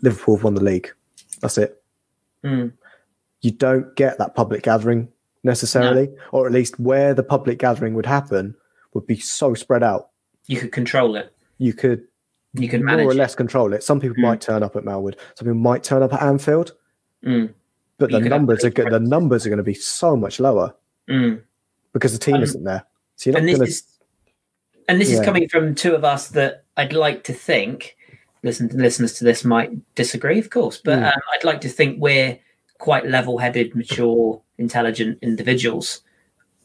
[0.02, 0.90] Liverpool won the league,
[1.40, 1.82] that's it.
[2.44, 2.72] Mm.
[3.42, 5.08] You don't get that public gathering
[5.44, 8.54] necessarily, or at least where the public gathering would happen
[8.94, 10.08] would be so spread out.
[10.46, 11.32] You could control it.
[11.58, 12.02] You could
[12.54, 13.14] You could more or manage.
[13.14, 13.18] it.
[13.18, 13.82] less control it.
[13.82, 14.22] Some people Mm.
[14.22, 16.72] might turn up at Melwood, some people might turn up at Anfield,
[17.24, 17.52] Mm.
[17.98, 18.90] but You the numbers are good.
[18.90, 20.74] The numbers are going to be so much lower
[21.08, 21.42] Mm.
[21.92, 22.84] because the team Um, isn't there.
[23.16, 23.72] So you're and not this going to.
[23.72, 23.82] is
[24.88, 27.96] and this is coming from two of us that I'd like to think
[28.42, 31.06] listen listeners to this might disagree of course but Mm.
[31.06, 32.38] um, I'd like to think we're
[32.78, 36.02] quite level-headed mature intelligent individuals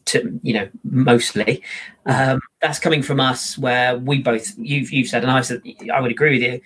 [0.06, 1.62] to you know mostly
[2.06, 5.62] um, that's coming from us where we both you've you've said and I've said
[5.92, 6.60] I would agree with you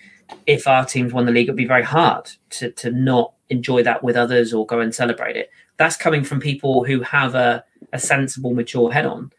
[0.47, 3.83] if our teams won the league it would be very hard to to not enjoy
[3.83, 7.63] that with others or go and celebrate it that's coming from people who have a,
[7.93, 9.31] a sensible mature head on.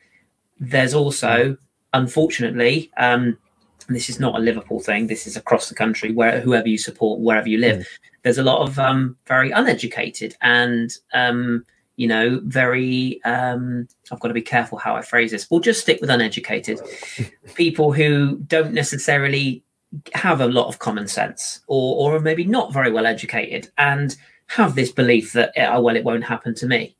[0.58, 1.56] There's also
[1.94, 3.38] unfortunately um
[3.86, 6.76] and this is not a liverpool thing this is across the country where whoever you
[6.76, 7.88] support wherever you live
[8.22, 11.64] there's a lot of um very uneducated and um
[11.96, 15.80] you know very um i've got to be careful how i phrase this we'll just
[15.80, 16.78] stick with uneducated
[17.54, 19.64] people who don't necessarily
[20.12, 24.16] have a lot of common sense or or are maybe not very well educated and
[24.48, 26.96] have this belief that oh well it won't happen to me.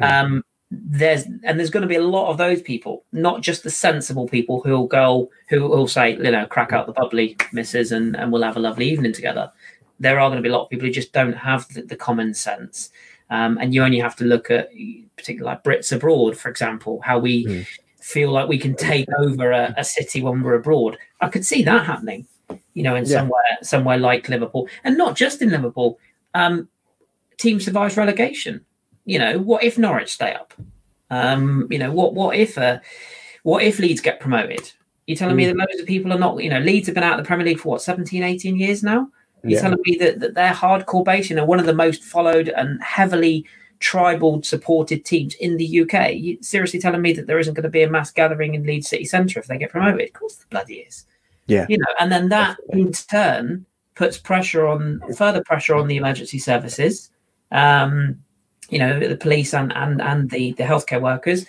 [0.00, 3.70] Um there's and there's going to be a lot of those people not just the
[3.70, 8.14] sensible people who'll go who will say you know crack out the bubbly misses and
[8.16, 9.50] and we'll have a lovely evening together.
[9.98, 11.96] There are going to be a lot of people who just don't have the, the
[11.96, 12.90] common sense.
[13.30, 14.70] Um, and you only have to look at
[15.16, 17.66] particularly like brits abroad for example how we Mm.
[18.00, 20.96] feel like we can take over a, a city when we're abroad.
[21.20, 22.26] I could see that happening
[22.74, 23.18] you know in Yeah.
[23.18, 24.68] somewhere somewhere like liverpool.
[24.84, 25.98] And not just in liverpool
[26.34, 26.68] um
[27.38, 28.64] team survives relegation
[29.04, 30.54] you know what if norwich stay up?
[31.10, 32.78] Um you know what what if uh,
[33.42, 34.70] what if leeds get promoted?
[35.06, 37.18] You're telling me that loads of people are not you know leeds have been out
[37.18, 39.08] of the premier league for what 17 18 years now?
[39.42, 39.60] You're Yeah.
[39.62, 42.80] telling me that, that they're hardcore base you know one of the most followed and
[42.82, 43.44] heavily
[43.80, 47.70] tribal supported teams in the uk you seriously telling me that there isn't going to
[47.70, 50.06] be a mass gathering in leeds city centre if they get promoted?
[50.08, 51.06] Of course the bloody is.
[51.46, 51.66] Yeah.
[51.68, 53.64] you know and then that in turn
[53.96, 57.10] puts pressure on further pressure on the emergency services.
[57.50, 58.22] Um
[58.70, 61.46] you know the police and and and the the healthcare workers.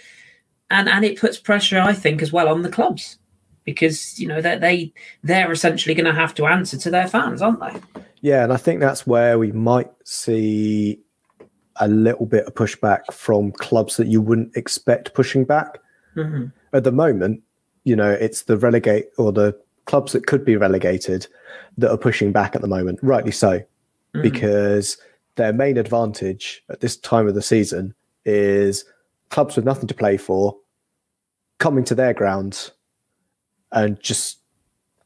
[0.69, 3.17] And and it puts pressure i think as well on the clubs.
[3.63, 4.91] Because you know that they
[5.23, 8.01] they're essentially going to have to answer to their fans aren't they?
[8.21, 10.99] Yeah, and I think that's where we might see
[11.77, 15.79] a little bit of pushback from clubs that you wouldn't expect pushing back.
[16.13, 17.41] hmm At the moment,
[17.83, 21.27] you know, it's the relegate or the clubs that could be relegated
[21.77, 23.61] that are pushing back at the moment, rightly so,
[24.13, 24.21] Mm-hmm.
[24.23, 24.97] because
[25.35, 27.93] their main advantage at this time of the season
[28.25, 28.85] is
[29.29, 30.57] clubs with nothing to play for
[31.59, 32.71] coming to their grounds
[33.71, 34.39] and just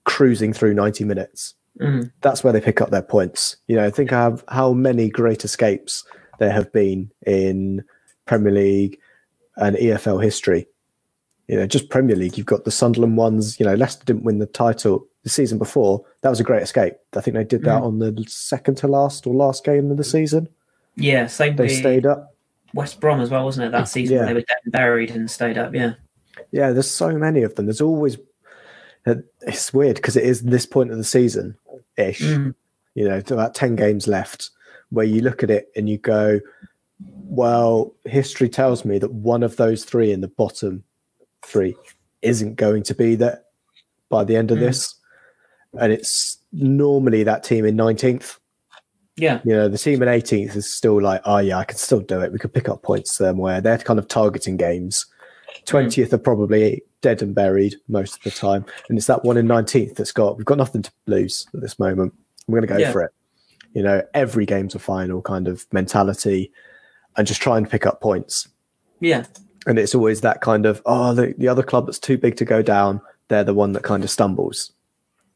[0.05, 2.11] cruising through 90 minutes Mhm.
[2.21, 3.57] that's where they pick up their points.
[3.67, 6.05] You know, think of how many great escapes
[6.39, 7.83] there have been in
[8.25, 8.97] Premier League
[9.57, 10.67] and EFL history.
[11.49, 13.59] You know, just Premier League, you've got the Sunderland ones.
[13.59, 16.05] You know, Leicester didn't win the title the season before.
[16.21, 16.93] That was a great escape.
[17.17, 20.03] I think they did that on the second to last or last game of the
[20.05, 20.47] season.
[20.95, 22.33] yeah same They stayed up.
[22.73, 24.25] west brom as well wasn't it that season Yeah.
[24.25, 25.93] they were dead and buried and stayed up yeah
[26.51, 27.65] Yeah, there's so many of them.
[27.65, 28.17] There's always.
[29.41, 31.57] It's weird because it is this point of the season
[31.97, 32.21] ish.
[32.21, 32.53] Mhm.
[32.93, 34.51] you know, about 10 games left,
[34.89, 36.39] where you look at it and you go,
[37.27, 40.83] well, history tells me that one of those three in the bottom
[41.45, 41.75] three
[42.21, 43.41] isn't going to be there
[44.09, 44.61] by the end of Mm.
[44.61, 44.95] this.
[45.79, 48.37] And it's normally that team in 19th.
[49.17, 51.99] yeah You know, the team in 18th is still like, oh, yeah, I can still
[52.01, 52.31] do it.
[52.31, 53.61] We could pick up points somewhere.
[53.61, 55.05] They're kind of targeting games.
[55.65, 55.87] Mm.
[55.87, 58.65] 20th are probably dead and buried most of the time.
[58.89, 61.77] And it's that one in 19th that's got, we've got nothing to lose at this
[61.79, 62.13] moment.
[62.47, 62.91] We're going to go Yeah.
[62.91, 63.11] for it.
[63.73, 66.51] you know, every game's a final kind of mentality
[67.17, 68.47] and just try and pick up points.
[69.01, 69.25] Yeah.
[69.67, 72.45] And it's always that kind of, oh, the, the other club that's too big to
[72.45, 74.71] go down, they're the one that kind of stumbles.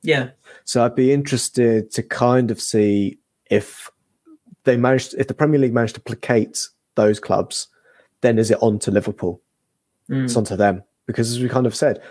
[0.01, 0.29] Yeah.
[0.65, 3.17] So I'd be interested to kind of see
[3.49, 3.89] if
[4.63, 7.67] they managed, if the Premier League managed to placate those clubs,
[8.21, 9.41] then is it on to Liverpool?
[10.09, 10.25] Mm.
[10.25, 10.83] It's on to them.
[11.05, 12.01] Because as we kind of said,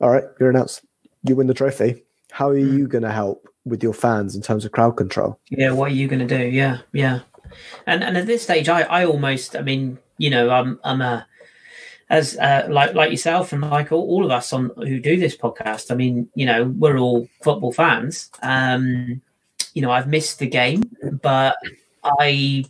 [0.00, 0.82] all right, you're announced,
[1.22, 2.04] you win the trophy.
[2.30, 2.78] How are Mm.
[2.78, 5.38] you going to help with your fans in terms of crowd control?
[5.50, 6.44] Yeah, what are you going to do?
[6.44, 7.20] Yeah, yeah.
[7.86, 11.26] And and at this stage, I I almost, I mean, you know, I'm I'm a
[12.08, 15.36] as uh, like like yourself and like all, all of us on who do this
[15.36, 15.90] podcast.
[15.90, 18.30] I mean, you know, we're all football fans.
[18.42, 19.20] Um,
[19.74, 20.82] you know, I've missed the game,
[21.22, 21.56] but
[22.04, 22.64] I.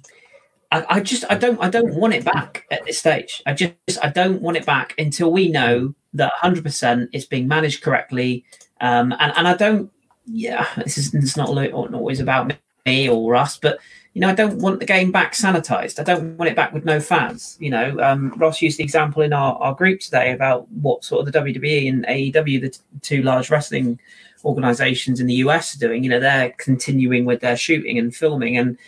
[0.72, 3.40] I, I just I don't I don't want it back at this stage.
[3.46, 3.72] I just
[4.02, 8.44] I don't want it back until we know that 100 percent it's being managed correctly.
[8.80, 9.92] Um, and and I don't
[10.26, 12.52] yeah this is it's not always about
[12.86, 13.78] me or us, but
[14.14, 16.00] you know I don't want the game back sanitized.
[16.00, 17.56] I don't want it back with no fans.
[17.60, 21.26] You know, um, Ross used the example in our, our group today about what sort
[21.26, 23.98] of the WWE and AEW, the t- two large wrestling
[24.44, 26.02] organizations in the US are doing.
[26.02, 28.78] You know, they're continuing with their shooting and filming and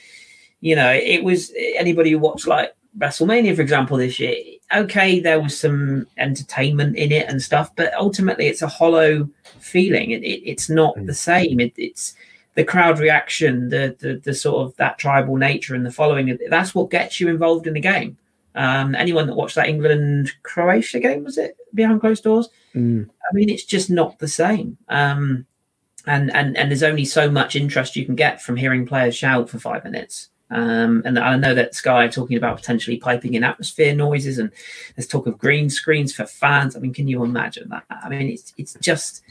[0.61, 4.37] you know, it was anybody who watched like WrestleMania, for example, this year.
[4.75, 9.29] Okay, there was some entertainment in it and stuff, but ultimately, it's a hollow
[9.61, 10.11] feeling.
[10.11, 11.61] It, it, it's not the same.
[11.61, 12.15] It, it's
[12.59, 16.37] the crowd reaction, the, the the sort of that tribal nature and the following.
[16.51, 18.19] That's what gets you involved in the game.
[18.57, 22.49] Um, anyone that watched that England Croatia game was it behind closed doors?
[22.75, 23.09] Mm.
[23.09, 24.77] I mean, it's just not the same.
[24.89, 25.47] Um,
[26.05, 29.49] and and and there's only so much interest you can get from hearing players shout
[29.49, 30.29] for five minutes.
[30.51, 34.51] Um, and I know that Sky are talking about potentially piping in atmosphere noises, and
[34.97, 36.75] there's talk of green screens for fans.
[36.75, 37.85] I mean, can you imagine that?
[37.89, 39.23] I mean, it's it's just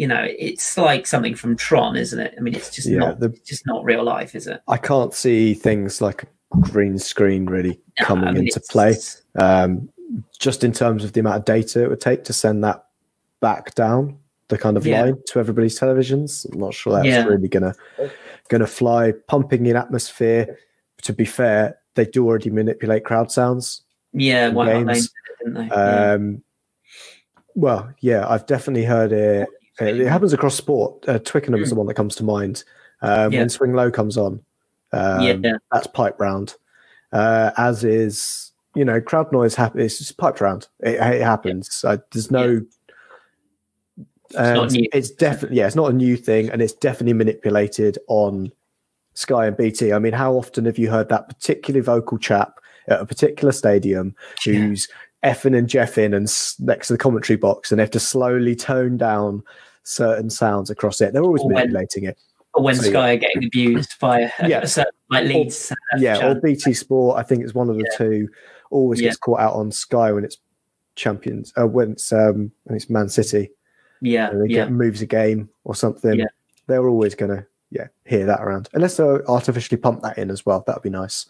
[0.00, 2.34] you know, it's like something from Tron, isn't it?
[2.38, 4.62] I mean, it's just Yeah, not the- it's just not real life, is it?
[4.66, 6.26] I can't see things like a
[6.58, 8.96] green screen really coming I mean, into play.
[9.38, 9.90] Um,
[10.38, 12.82] just in terms of the amount of data it would take to send that
[13.40, 14.16] back down
[14.48, 15.02] the kind of Yeah.
[15.02, 16.50] line to everybody's televisions.
[16.50, 17.26] I'm not sure that's Yeah.
[17.26, 17.74] really gonna
[18.48, 19.12] gonna fly.
[19.28, 20.56] Pumping in atmosphere.
[21.02, 23.82] To be fair, they do already manipulate crowd sounds.
[24.14, 25.12] Yeah, in White Hart Lane, games.
[25.44, 25.66] didn't they?
[25.66, 26.12] Yeah.
[26.14, 26.42] Um,
[27.54, 29.46] well, yeah, I've definitely heard it.
[29.80, 31.08] It happens across sport.
[31.08, 32.64] Uh, Twickenham is the one that comes to mind.
[33.02, 33.40] Um, Yeah.
[33.40, 34.40] When Swing Low comes on,
[34.92, 36.56] um, yeah, that's piped round.
[37.12, 39.84] Uh, as is, you know, crowd noise happens.
[39.84, 40.68] It's just piped round.
[40.80, 41.84] It, it happens.
[41.84, 42.60] Uh, there's no.
[44.38, 44.86] and new.
[44.92, 48.52] it's definitely yeah, it's not a new thing, and it's definitely manipulated on
[49.14, 49.92] Sky and BT.
[49.92, 54.14] I mean, how often have you heard that particularly vocal chap at a particular stadium
[54.46, 54.54] Yeah.
[54.54, 54.88] who's
[55.24, 56.30] effing and jeffing and
[56.66, 59.42] next to the commentary box, and they have to slowly tone down
[59.82, 61.12] certain sounds across it?
[61.12, 62.18] They're always Or when- manipulating it.
[62.54, 64.60] or when so, Sky are getting abused by a, Yeah.
[64.62, 65.70] a certain like Leeds.
[65.72, 66.34] uh, yeah, or.
[66.40, 67.18] BT Sport.
[67.18, 67.96] I think it's one of the Yeah.
[67.98, 68.28] two.
[68.70, 69.08] Always Yeah.
[69.08, 70.38] gets caught out on Sky when it's
[70.96, 71.52] champions.
[71.58, 73.50] Uh, when it's um, when it's Man City,
[74.00, 76.18] yeah, and they yeah, get moves a game or something.
[76.18, 76.26] Yeah.
[76.66, 80.62] They're always gonna yeah hear that around unless they artificially pump that in as well.
[80.66, 81.26] That'd be nice.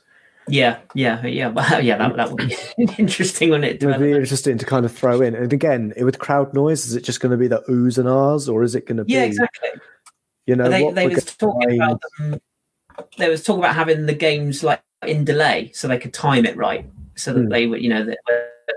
[0.51, 1.49] Yeah, yeah, yeah.
[1.55, 2.57] Well, yeah, that, that would be
[2.99, 3.83] interesting, wouldn't it?
[3.83, 5.35] It would be interesting to kind of throw in.
[5.35, 8.49] And again, with crowd noise, is it just going to be the oohs and ahs,
[8.49, 9.71] or is it going to be yeah, exactly.
[10.47, 12.41] you know they they we're was talking find- about them,
[13.17, 16.57] there was talk about having the games like in delay so they could time it
[16.57, 16.85] right
[17.17, 17.49] so that Hmm.
[17.49, 18.19] they would you know that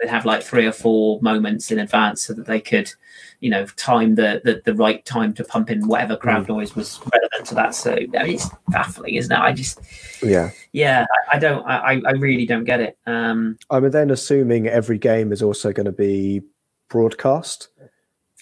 [0.02, 2.92] they'd have like three or four moments in advance so that they could
[3.40, 6.54] you know time the the, the right time to pump in whatever crowd Hmm.
[6.54, 9.80] noise was relevant to that so I mean, it's baffling isn't it i just
[10.24, 10.52] yeah.
[10.72, 14.68] yeah i, I don't I, I really don't get it um I mean, then assuming
[14.68, 16.42] every game is also going to be
[16.90, 17.70] broadcast.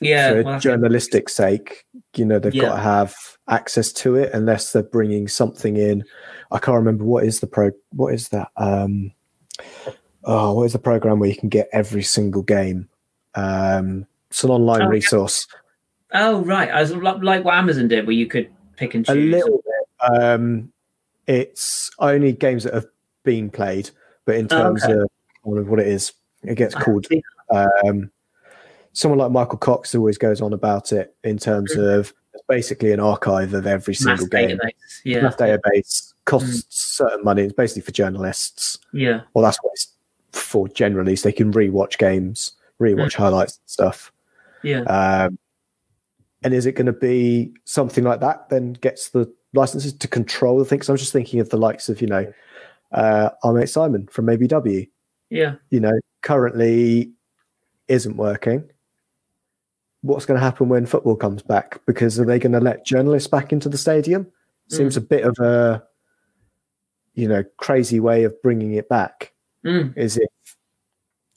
[0.01, 1.85] yeah for well, journalistic sake,
[2.15, 2.63] you know, they've Yeah.
[2.69, 3.15] got to have
[3.49, 6.03] access to it unless they're bringing something in.
[6.51, 7.71] I can't remember what is the pro.
[7.91, 8.49] What is that?
[8.57, 9.11] Um,
[10.23, 12.87] oh, what is the program where you can get every single game?
[13.35, 15.47] Um, it's an online Oh, resource.
[16.13, 19.15] oh right i was like what amazon did where you could pick and choose.
[19.15, 20.13] A little bit.
[20.21, 20.71] Um,
[21.27, 22.87] it's only games that have
[23.23, 23.89] been played,
[24.25, 24.93] but in Oh, terms okay.
[24.93, 25.09] of
[25.43, 26.11] what it is,
[26.43, 27.07] it gets called
[27.53, 28.09] um,
[28.93, 32.13] someone like Michael Cox always goes on about it in terms of
[32.49, 34.09] basically an archive of every Mm-hmm.
[34.09, 34.57] mass single game.
[34.57, 36.63] database yeah Math database costs Mm.
[36.69, 37.43] certain money.
[37.43, 38.79] It's basically for journalists.
[38.93, 39.93] yeah Well, that's what it's
[40.31, 41.15] for generally.
[41.15, 44.11] So they can rewatch games, rewatch highlights and stuff.
[44.63, 45.37] yeah Um,
[46.43, 48.49] and is it going to be something like that?
[48.49, 50.89] Then gets the licenses to control the things.
[50.89, 52.31] I was just thinking of the likes of you know,
[52.91, 54.89] uh, our mate Simon from ABW.
[55.29, 57.11] yeah You know, currently
[57.87, 58.69] isn't working.
[60.01, 61.79] What's going to happen when football comes back?
[61.85, 64.27] Because are they going to let journalists back into the stadium?
[64.67, 65.83] Seems a bit of a
[67.13, 69.33] you know crazy way of bringing it back.
[69.65, 69.95] Mm.
[69.97, 70.55] Is if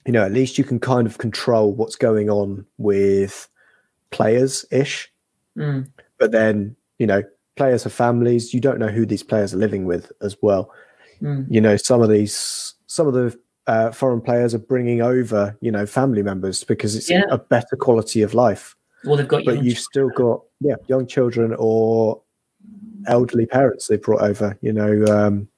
[0.07, 3.49] you know at least you can kind of control what's going on with
[4.11, 5.11] players ish,
[5.57, 5.89] Mm.
[6.19, 7.23] but then you know
[7.57, 8.53] players have families.
[8.55, 10.71] You don't know who these players are living with as well.
[11.23, 11.47] Mm.
[11.49, 15.71] you know some of these some of the uh, foreign players are bringing over you
[15.71, 17.23] know family members because it's Yeah.
[17.31, 21.55] a better quality of life Well, they've got but you've still got yeah young children
[21.57, 22.21] or
[23.07, 25.49] elderly parents they brought over you know um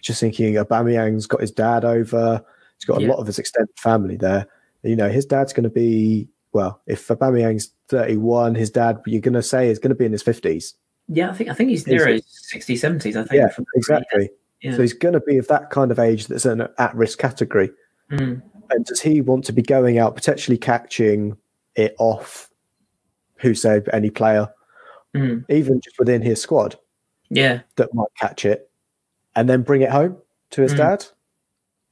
[0.00, 2.44] just thinking Aubameyang's got his dad over
[2.78, 3.08] he's got a Yeah.
[3.08, 4.46] lot of his extended family there
[4.82, 9.34] you know his dad's going to be well if Aubameyang's 31 his dad you're going
[9.34, 10.74] to say is going to be in his 50s
[11.08, 12.22] Yeah, I think I think he's near his
[12.54, 13.16] 60s, 70s.
[13.16, 13.32] I think.
[13.32, 14.30] yeah exactly
[14.60, 14.74] Yeah.
[14.76, 17.70] so he's going to be of that kind of age that's an at-risk category
[18.10, 18.40] Mm.
[18.70, 21.36] And does he want to be going out potentially catching
[21.74, 22.48] it off?
[23.40, 24.48] Who said any player,
[25.16, 25.44] Mm.
[25.50, 26.76] even just within his squad,
[27.30, 28.70] Yeah, that might catch it,
[29.38, 30.16] and then bring it home
[30.50, 30.78] to his Mm.
[30.78, 31.06] dad?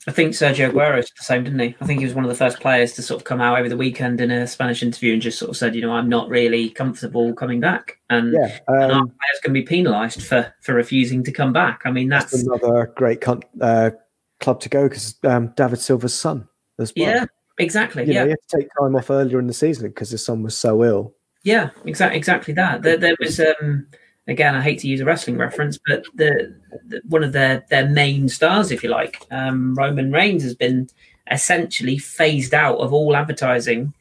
[0.09, 1.75] I think Sergio Aguero is the same, didn't he?
[1.81, 3.69] I think he was one of the first players to sort of come out over
[3.69, 6.29] the weekend in a Spanish interview and just sort of said, you know, I'm not
[6.29, 10.75] really comfortable coming back, and, Yeah, and our um, players can be penalised for for
[10.75, 11.83] refusing to come back.
[11.85, 13.91] I mean, that's that's another great con- uh,
[14.39, 17.07] club to go because um, David Silva's son as well.
[17.09, 17.25] yeah,
[17.59, 18.05] exactly.
[18.05, 20.25] you yeah, know, he had to take time off earlier in the season because his
[20.25, 21.15] son was so ill.
[21.43, 22.83] Yeah, exactly, exactly that.
[22.83, 23.89] There, there was um,
[24.29, 26.55] again, I hate to use a wrestling reference, but the,
[26.89, 30.89] the one of their their main stars, if you like, um, Roman Reigns, has been
[31.31, 33.93] essentially phased out of all advertising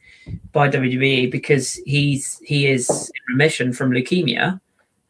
[0.52, 4.60] by WWE because he's he is in remission from leukemia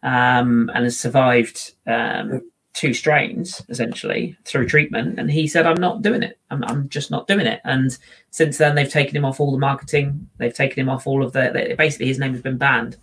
[0.03, 2.43] um, and has survived um,
[2.75, 5.19] two strains essentially through treatment.
[5.19, 6.39] And he said, "I'm not doing it.
[6.51, 7.97] I'm, I'm just not doing it." And
[8.31, 10.29] since then, they've taken him off all the marketing.
[10.39, 11.51] They've taken him off all of the.
[11.53, 12.99] the- Basically, his name has been banned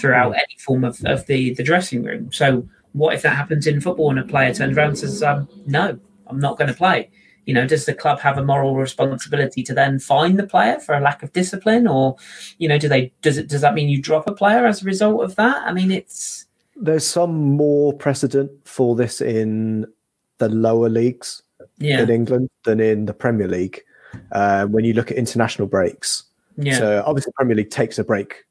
[0.00, 2.32] throughout any form of, of the the dressing room.
[2.32, 5.48] So, what if that happens in football and a player turns around and says, um,
[5.66, 7.10] "No, I'm not going to play"?
[7.46, 10.94] You know, does the club have a moral responsibility to then fine the player for
[10.94, 12.16] a lack of discipline, or
[12.58, 13.12] you know, do they?
[13.22, 13.48] Does it?
[13.48, 15.62] Does that mean you drop a player as a result of that?
[15.66, 16.46] I mean, it's
[16.76, 19.86] There's some more precedent for this in
[20.38, 21.42] the lower leagues.
[21.78, 23.82] yeah, in England than in the Premier League.
[24.32, 26.24] Uh, when you look at international breaks,
[26.56, 28.44] yeah, so obviously Premier League takes a break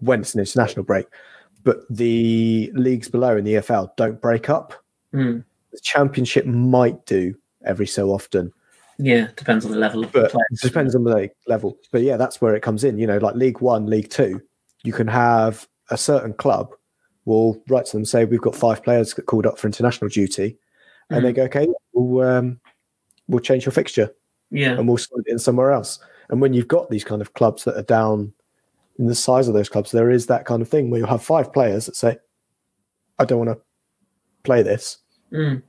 [0.00, 1.06] when it's an international break,
[1.62, 4.74] but the leagues below in the EFL don't break up.
[5.14, 5.44] Mm.
[5.72, 7.34] The Championship might do
[7.64, 8.52] every so often,
[9.02, 9.28] yeah.
[9.36, 10.60] Depends on the level of the but players.
[10.60, 11.78] depends on the level.
[11.90, 12.98] But yeah, that's where it comes in.
[12.98, 14.40] You know, like League One, League Two,
[14.84, 16.74] you can have a certain club
[17.24, 20.56] will write to them say we've got five players called up for international duty,
[21.10, 22.60] and they go, okay, we'll um,
[23.28, 24.14] we'll change your fixture.
[24.50, 25.98] Yeah, and we'll slot it in somewhere else.
[26.28, 28.32] And when you've got these kind of clubs that are down
[29.00, 31.22] in the size of those clubs, there is that kind of thing where you'll have
[31.22, 32.18] five players that say,
[33.18, 33.64] I don't want to
[34.44, 34.98] play this.
[35.32, 35.62] Mm.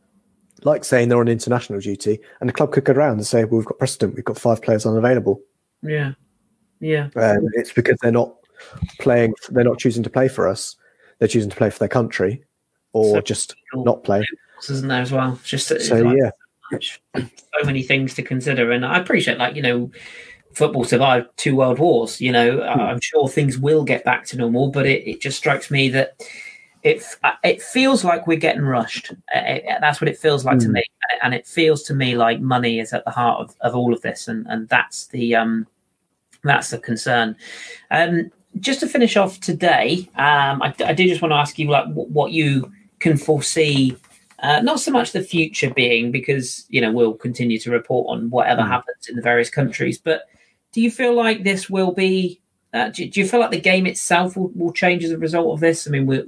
[0.63, 3.59] Like saying they're on international duty, and the club could go around and say, well,
[3.59, 5.41] we've got precedent, we've got five players unavailable.
[5.82, 6.11] yeah,
[6.82, 7.09] yeah.
[7.15, 8.36] And it's because they're not
[8.99, 10.75] playing, they're not choosing to play for us,
[11.19, 12.43] they're choosing to play for their country
[12.93, 14.23] or So- just not play.
[14.69, 15.39] isn't there as well?
[15.45, 16.82] Just So, like yeah.
[17.19, 19.89] so many things to consider, and I appreciate like you know,
[20.54, 22.20] football survived two world wars.
[22.22, 22.80] You know, Hmm.
[22.80, 26.22] I'm sure things will get back to normal, but it, it just strikes me that
[26.84, 27.04] it
[27.43, 29.12] it feels like we're getting rushed.
[29.36, 30.74] Uh, it- that's what it feels like to Hmm.
[30.74, 30.84] me,
[31.24, 34.02] and it feels to me like money is at the heart of, of all of
[34.02, 35.68] this, and and that's the um
[36.43, 37.36] that's the concern.
[37.91, 41.70] Um, just to finish off today, um, I, I do just want to ask you
[41.70, 43.95] like wh- what you can foresee.
[44.39, 48.30] Uh, not so much the future being because you know we'll continue to report on
[48.32, 48.68] whatever Mm.
[48.70, 50.24] happens in the various countries, but
[50.72, 52.41] do you feel like this will be?
[52.74, 55.53] Uh, do, do you feel like the game itself will, will change as a result
[55.53, 55.88] of this?
[55.88, 56.24] I mean, we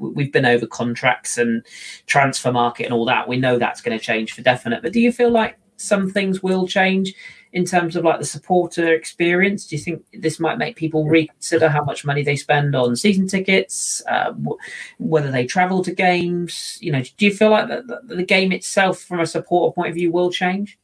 [0.00, 1.64] we've been over contracts and
[2.06, 3.28] transfer market and all that.
[3.28, 4.82] We know that's going to change for definite.
[4.82, 7.14] But do you feel like some things will change
[7.52, 9.66] in terms of like the supporter experience?
[9.66, 13.26] Do you think this might make people reconsider how much money they spend on season
[13.26, 14.58] tickets, uh, w-
[14.98, 16.78] whether they travel to games?
[16.80, 19.88] You know, do you feel like the, the, the game itself, from a supporter point
[19.88, 20.78] of view, will change?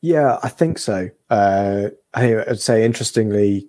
[0.00, 1.10] Yeah, I think so.
[1.28, 3.68] Uh, I would say, interestingly,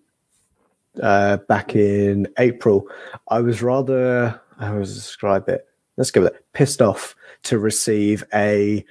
[1.02, 2.88] uh, back in April,
[3.30, 5.68] I was rather, I describe it?
[5.98, 6.46] Let's go with it.
[6.54, 8.86] Pissed off to receive a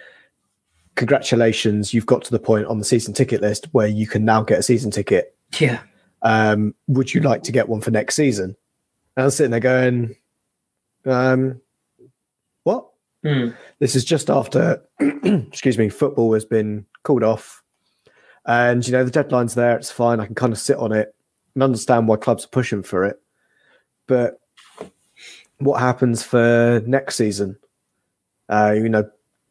[0.99, 4.43] congratulations, you've got to the point on the season ticket list where you can now
[4.43, 5.34] get a season ticket.
[5.59, 5.80] Yeah,
[6.22, 8.57] Um, would you like to get one for next season?
[9.16, 10.16] And I was sitting there going,
[11.07, 11.61] um,
[13.22, 13.48] Hmm.
[13.78, 17.62] This is just after, excuse me, football has been called off.
[18.46, 19.76] And, you know, the deadline's there.
[19.76, 20.20] It's fine.
[20.20, 21.14] I can kind of sit on it
[21.54, 23.20] and understand why clubs are pushing for it.
[24.06, 24.40] But
[25.58, 27.58] what happens for next season?
[28.48, 29.10] Uh, you know,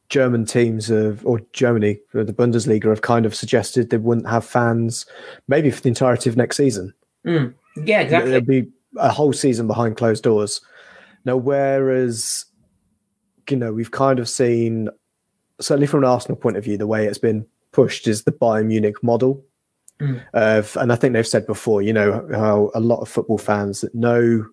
[0.09, 5.05] German teams of or Germany, the Bundesliga, have kind of suggested they wouldn't have fans
[5.47, 6.93] maybe for the entirety of next season.
[7.26, 7.53] Mm.
[7.76, 8.32] Yeah, exactly.
[8.32, 10.61] There'd be a whole season behind closed doors.
[11.26, 12.45] Now, whereas
[13.50, 14.89] you know we've kind of seen
[15.60, 18.68] certainly from an Arsenal point of view, the way it's been pushed is the Bayern
[18.68, 19.43] Munich model.
[20.00, 20.22] Mm.
[20.34, 23.82] Of, and I think they've said before, you know, how a lot of football fans
[23.82, 24.45] that know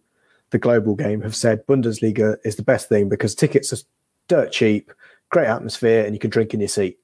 [0.50, 3.84] the global game have said Bundesliga is the best thing because tickets are
[4.28, 4.90] dirt cheap,
[5.28, 6.98] great atmosphere, and you can drink in your seat.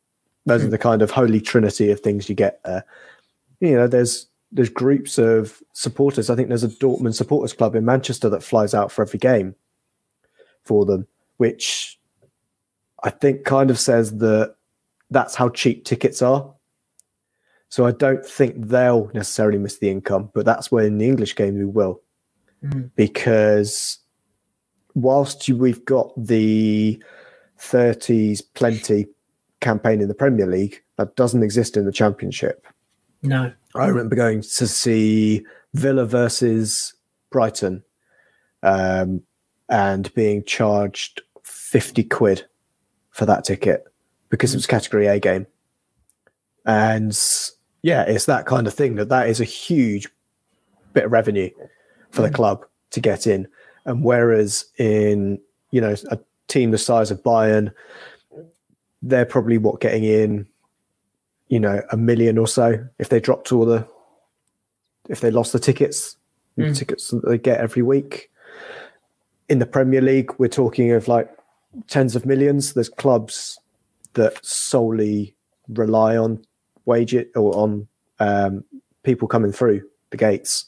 [0.47, 0.66] Those Mm.
[0.66, 2.84] are the kind of holy trinity of things you get there.
[3.61, 6.28] You know, there's there's groups of supporters.
[6.30, 9.55] I think there's a Dortmund supporters club in Manchester that flies out for every game
[10.64, 11.07] for them,
[11.41, 11.99] which
[13.03, 14.57] I think kind of says that
[15.09, 16.53] that's how cheap tickets are.
[17.70, 21.34] So I don't think they'll necessarily miss the income, but that's where in the English
[21.36, 22.03] game we will,
[22.62, 22.91] Mm.
[22.95, 24.01] because
[24.95, 27.03] whilst you, we've got the
[27.59, 29.07] 30s plenty
[29.61, 32.66] campaign in the Premier League, that doesn't exist in the Championship.
[33.22, 33.51] No.
[33.74, 36.93] I remember going to see Villa versus
[37.30, 37.82] Brighton
[38.62, 39.22] um,
[39.70, 41.22] and being charged
[41.71, 42.47] 50 quid
[43.11, 43.85] for that ticket
[44.29, 45.47] because it was category A game.
[46.66, 47.16] And
[47.83, 50.09] yeah, it's that kind of thing that that is a huge
[50.95, 51.51] bit of revenue
[52.11, 53.47] for the club to get in.
[53.85, 55.41] And whereas in,
[55.71, 56.18] you know, a
[56.49, 57.73] team the size of Bayern,
[59.01, 60.49] they're probably what getting in,
[61.47, 63.87] you know, a million or so if they dropped all the,
[65.09, 66.16] if they lost the tickets,
[66.57, 66.77] the Mm.
[66.77, 68.29] tickets that they get every week.
[69.49, 71.31] In the Premier League, we're talking of like
[71.87, 72.73] tens of millions.
[72.75, 73.59] There's clubs
[74.14, 75.35] that solely
[75.68, 76.43] rely on
[76.85, 77.87] wage it or on
[78.18, 78.64] um,
[79.03, 80.64] people coming through the gates,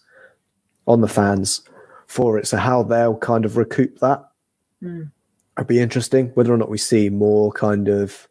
[0.87, 1.63] on the fans
[2.07, 2.47] for it.
[2.47, 4.29] So how they'll kind of recoup that
[4.83, 5.13] Mm.
[5.59, 6.29] would be interesting.
[6.35, 8.27] Whether or not we see more kind of,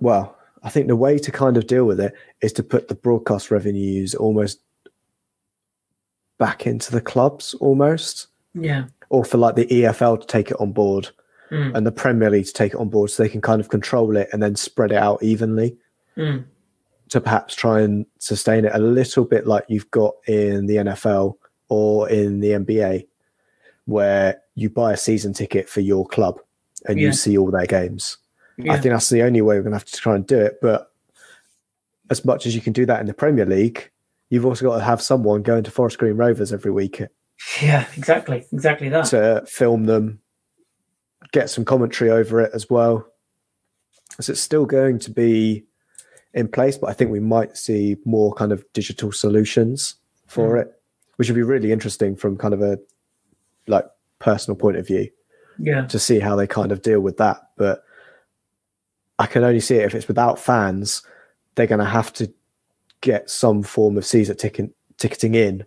[0.00, 2.94] well, I think the way to kind of deal with it is to put the
[2.94, 4.60] broadcast revenues almost
[6.38, 8.86] back into the clubs, almost, Yeah.
[9.12, 11.10] Or for like the EFL to take it on board
[11.50, 11.76] Mm.
[11.76, 14.16] and the Premier League to take it on board, so they can kind of control
[14.16, 15.76] it and then spread it out evenly
[16.16, 16.44] Mm.
[17.10, 21.36] to perhaps try and sustain it a little bit like you've got in the NFL
[21.68, 23.06] or in the NBA,
[23.84, 26.40] where you buy a season ticket for your club
[26.86, 27.08] and Yeah.
[27.08, 28.16] you see all their games.
[28.56, 28.72] Yeah.
[28.72, 30.58] I think that's the only way we're going to have to try and do it.
[30.62, 30.90] But
[32.08, 33.90] as much as you can do that in the Premier League,
[34.30, 37.02] you've also got to have someone going to Forest Green Rovers every week
[37.60, 37.86] yeah.
[37.96, 38.44] Exactly.
[38.52, 39.06] Exactly that.
[39.06, 40.20] to film them,
[41.32, 43.06] get some commentary over it as well.
[44.20, 45.64] So it's still going to be
[46.34, 50.60] in place, but I think we might see more kind of digital solutions for hmm.
[50.62, 50.80] it,
[51.16, 52.78] which would be really interesting from kind of a
[53.66, 53.86] like
[54.18, 55.08] personal point of view
[55.58, 55.86] yeah.
[55.86, 57.38] to see how they kind of deal with that.
[57.56, 57.84] But
[59.18, 61.02] I can only see it if it's without fans,
[61.54, 62.32] they're going to have to
[63.00, 65.64] get some form of Caesar ticket, ticketing in,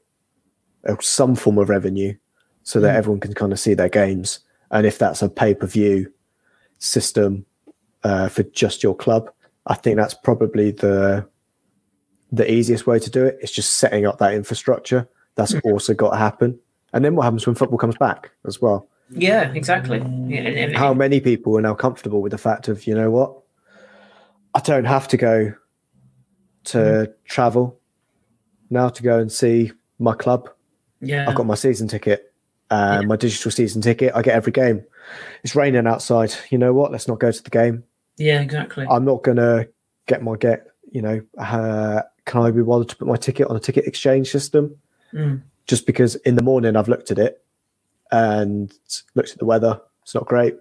[1.02, 2.14] some form of revenue,
[2.64, 2.98] so that Mm.
[2.98, 4.40] everyone can kind of see their games.
[4.72, 6.12] And if that's a pay per view
[6.80, 7.46] system
[8.04, 9.32] uh, for just your club,
[9.66, 11.26] I think that's probably the
[12.32, 13.38] the easiest way to do it.
[13.42, 15.08] It's just setting up that infrastructure.
[15.36, 15.72] That's Mhm.
[15.72, 16.60] also got to happen.
[16.92, 18.88] And then what happens when football comes back as well?
[19.10, 19.52] Yeah.
[19.54, 20.00] Exactly.
[20.28, 20.78] Yeah.
[20.78, 23.38] how many people are now comfortable with the fact of you know what
[24.56, 25.54] i don't have to go
[26.66, 27.80] to travel
[28.72, 30.50] now to go and see my club
[31.02, 31.28] yeah.
[31.28, 32.32] i've got my season ticket
[32.72, 34.84] uh, my digital season ticket i get every game
[35.44, 37.84] it's raining outside you know what let's not go to the game
[38.18, 38.42] yeah.
[38.42, 38.88] Exactly.
[38.90, 39.68] i'm not gonna
[40.08, 43.56] get my get you know uh, can i be bothered to put my ticket on
[43.56, 44.76] a ticket exchange system
[45.14, 45.44] Mm.
[45.66, 47.42] just because in the morning i've looked at it
[48.12, 48.74] and
[49.14, 50.56] looked at the weather it's not great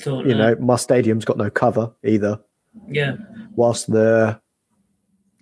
[0.00, 2.40] thought, you uh, know, my stadium's got no cover either.
[2.88, 3.16] Yeah.
[3.54, 4.40] Whilst the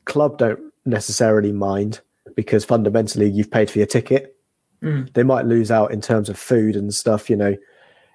[0.05, 2.01] club don't necessarily mind
[2.37, 4.37] because fundamentally you've paid for your ticket.
[4.83, 5.13] Mm.
[5.15, 7.57] They might lose out in terms of food and stuff, you know,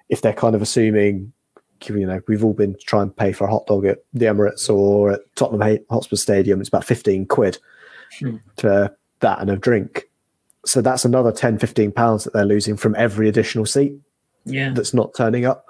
[0.08, 1.32] if they're kind of assuming,
[1.86, 4.68] you know, we've all been trying to pay for a hot dog at the Emirates
[4.72, 6.60] or at Tottenham Hotspur Stadium.
[6.60, 7.58] It's about 15 quid
[8.20, 8.36] Hmm.
[8.56, 10.04] for that and a drink.
[10.64, 13.94] So that's another 10, 15 pounds that they're losing from every additional seat
[14.44, 14.72] Yeah.
[14.74, 15.66] that's not turning up.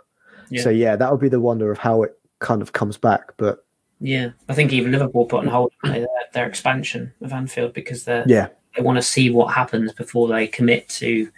[0.51, 0.63] Yeah.
[0.63, 3.33] So yeah, that would be the wonder of how it kind of comes back.
[3.37, 3.65] But
[4.01, 4.31] Yeah.
[4.49, 8.49] I think even Liverpool put on hold their, their expansion of Anfield because they yeah,
[8.77, 11.31] they want to see what happens before they commit to.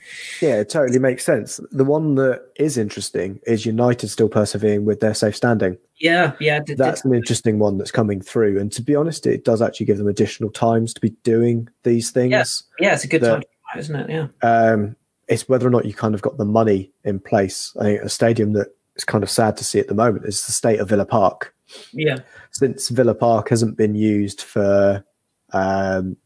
[0.43, 1.61] yeah, it totally makes sense.
[1.71, 5.79] The one that is interesting is United still persevering with their safe standing.
[5.97, 6.33] Yeah.
[6.41, 6.61] Yeah.
[6.61, 8.59] Did, That's did, an interesting one that's coming through.
[8.59, 12.11] And to be honest, it does actually give them additional times to be doing these
[12.11, 12.65] things.
[12.79, 12.95] yeah.
[12.95, 13.43] It's a good the- time,
[13.73, 14.11] try, isn't it?
[14.11, 14.27] Yeah.
[14.43, 14.97] Um,
[15.29, 17.75] it's whether or not you kind of got the money in place.
[17.79, 20.45] I think a stadium that is kind of sad to see at the moment is
[20.45, 21.55] the state of Villa Park.
[21.93, 22.19] Yeah.
[22.51, 25.05] Since Villa Park hasn't been used for
[25.53, 26.17] um,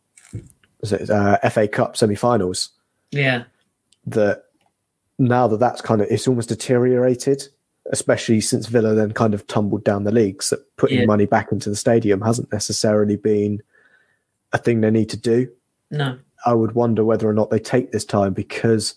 [0.82, 2.70] it, uh, FA Cup semi-finals,
[3.10, 3.44] Yeah.
[4.06, 4.44] that
[5.18, 7.48] now that that's kind of it's almost deteriorated,
[7.92, 10.50] especially since Villa then kind of tumbled down the leagues.
[10.50, 11.06] That putting Yeah.
[11.06, 13.62] money back into the stadium hasn't necessarily been
[14.52, 15.48] a thing they need to do.
[15.90, 16.18] No.
[16.46, 18.94] I would wonder whether or not they take this time because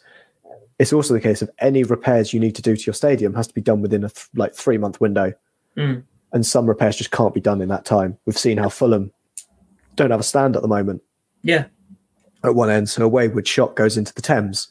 [0.80, 3.48] it's also the case of any repairs you need to do to your stadium has
[3.48, 5.34] to be done within a th- like three month window,
[5.78, 6.04] Mm.
[6.34, 8.18] And some repairs just can't be done in that time.
[8.26, 9.12] We've seen how Fulham
[9.96, 11.02] don't have a stand at the moment
[11.44, 11.66] Yeah.
[12.44, 14.68] at one end, so a wayward shot goes into the Thames.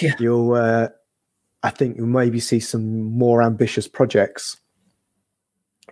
[0.00, 0.14] Yeah.
[0.18, 0.88] You'll, uh,
[1.62, 4.58] I think, you'll maybe see some more ambitious projects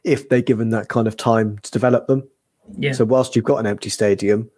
[0.05, 2.29] if they're given that kind of time to develop them.
[2.79, 2.93] Yeah.
[2.93, 4.51] So whilst you've got an empty stadium,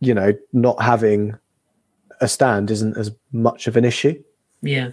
[0.00, 1.38] you know, not having
[2.20, 4.22] a stand isn't as much of an issue.
[4.62, 4.90] yeah.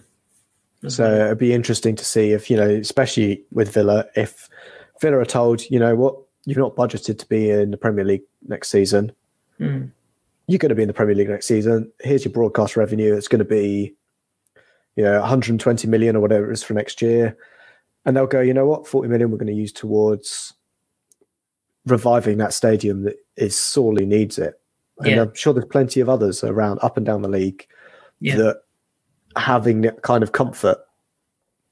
[0.87, 4.47] So it'd be interesting to see if, you know, especially with Villa, if
[5.01, 6.15] Villa are told, you know what,
[6.45, 9.11] you've not budgeted to be in the Premier League next season.
[9.59, 9.91] Mm.
[10.47, 11.91] You're going to be in the Premier League next season.
[12.01, 13.15] Here's your broadcast revenue.
[13.15, 13.95] It's going to be,
[14.95, 17.35] you know, 120 million or whatever it is for next year.
[18.05, 20.53] And they'll go, you know what, 40 million we're going to use towards
[21.85, 24.59] reviving that stadium that is sorely needs it.
[24.99, 25.21] And Yeah.
[25.23, 27.67] I'm sure there's plenty of others around up and down the league
[28.19, 28.37] Yeah.
[28.37, 28.61] that
[29.35, 30.77] having that kind of comfort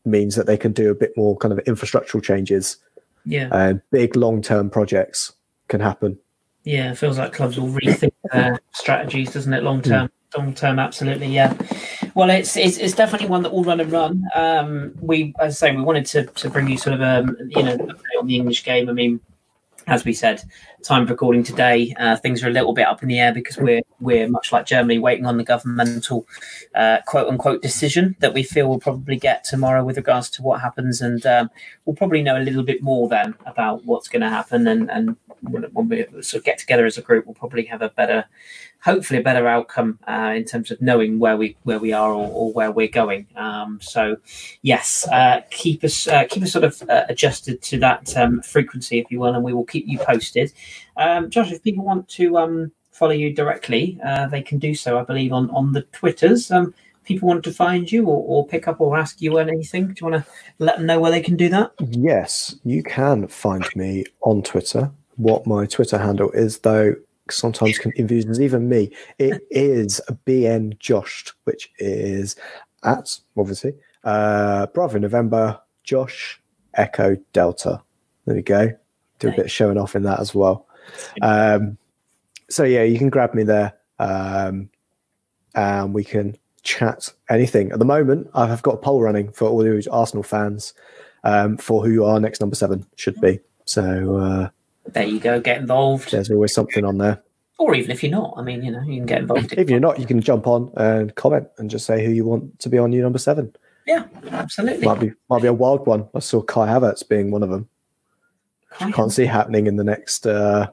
[0.05, 2.77] means that they can do a bit more kind of infrastructural changes
[3.25, 3.49] Yeah.
[3.51, 5.33] and big long term projects
[5.67, 6.19] can happen.
[6.63, 9.63] Yeah, it feels like clubs will rethink their strategies, doesn't it?
[9.63, 11.27] Long term, long term, absolutely.
[11.27, 11.53] Yeah.
[12.15, 14.23] Well, it's, it's it's definitely one that will run and run.
[14.33, 17.61] Um, we, as I say, we wanted to to bring you sort of um, you
[17.61, 18.89] know, update on the English game.
[18.89, 19.19] I mean,
[19.87, 20.41] as we said,
[20.85, 23.57] time of recording today, uh, things are a little bit up in the air because
[23.57, 26.27] we're we're much like Germany, waiting on the governmental
[26.75, 30.61] uh, quote unquote decision that we feel we'll probably get tomorrow with regards to what
[30.61, 31.49] happens, and um,
[31.85, 35.17] we'll probably know a little bit more then about what's going to happen, and and
[35.49, 38.25] when, we sort of get together as a group, we'll probably have a better,
[38.83, 42.29] hopefully a better outcome uh, in terms of knowing where we where we are or,
[42.29, 43.27] or where we're going.
[43.35, 44.17] Um, so,
[44.61, 48.99] yes, uh, keep us uh, keep us sort of uh, adjusted to that um, frequency,
[48.99, 50.53] if you will, and we will keep you posted.
[50.97, 54.99] Um, Josh, if people want to um, follow you directly, uh, they can do so,
[54.99, 56.51] I believe, on on the Twitters.
[56.51, 56.73] Um,
[57.05, 60.11] people want to find you or, or pick up or ask you anything, do you
[60.11, 61.71] want to let them know where they can do that?
[61.79, 64.91] Yes, you can find me on Twitter.
[65.17, 66.95] What my Twitter handle is, though,
[67.29, 68.91] sometimes confuses even me.
[69.17, 72.35] It is BN Joshed, which is
[72.83, 76.39] at obviously uh, Bravo November Josh
[76.75, 77.81] Echo Delta.
[78.25, 78.71] There we go.
[79.19, 80.67] Do a bit of showing off in that as well.
[81.21, 81.77] Um,
[82.49, 84.69] so yeah, you can grab me there, um,
[85.55, 87.71] and we can chat anything.
[87.71, 90.73] At the moment, I have got a poll running for all those Arsenal fans
[91.23, 93.39] um, for who our next number seven should be.
[93.65, 94.49] So uh,
[94.87, 96.11] There you go, get involved.
[96.11, 97.21] there's always something on there.
[97.57, 99.53] Or even if you're not, I mean, you know, you can get involved.
[99.53, 102.59] If you're not, you can jump on and comment and just say who you want
[102.59, 103.55] to be on your number seven.
[103.87, 104.85] Yeah, absolutely.
[104.85, 106.07] Might be might be a wild one.
[106.13, 107.69] I saw Kai Havertz being one of them.
[108.93, 110.27] Can't see happening in the next.
[110.27, 110.67] Uh,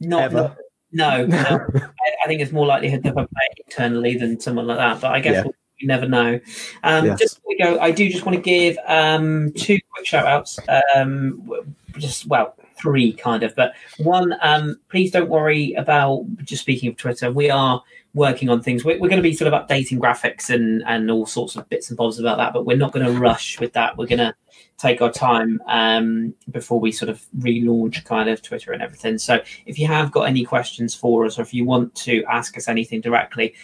[0.00, 0.56] not, ever.
[0.90, 1.36] No, no.
[1.38, 1.80] I,
[2.24, 3.26] I think it's more likelihood they'll play
[3.66, 5.00] internally than someone like that.
[5.00, 5.42] But I guess Yeah.
[5.44, 6.40] we'll, you never know.
[6.82, 7.18] Um, Yes.
[7.20, 10.58] Just go, I do just want to give um, two quick shout outs.
[10.94, 11.50] Um,
[11.98, 13.54] just, well, three kind of.
[13.54, 17.30] But one, um, please don't worry about just speaking of Twitter.
[17.30, 17.80] We are
[18.14, 18.84] working on things.
[18.84, 21.88] We're, we're going to be sort of updating graphics and, and all sorts of bits
[21.88, 23.96] and bobs about that, but we're not going to rush with that.
[23.96, 24.34] We're going to
[24.76, 29.16] take our time um, before we sort of relaunch kind of Twitter and everything.
[29.16, 32.58] So if you have got any questions for us or if you want to ask
[32.58, 33.54] us anything directly,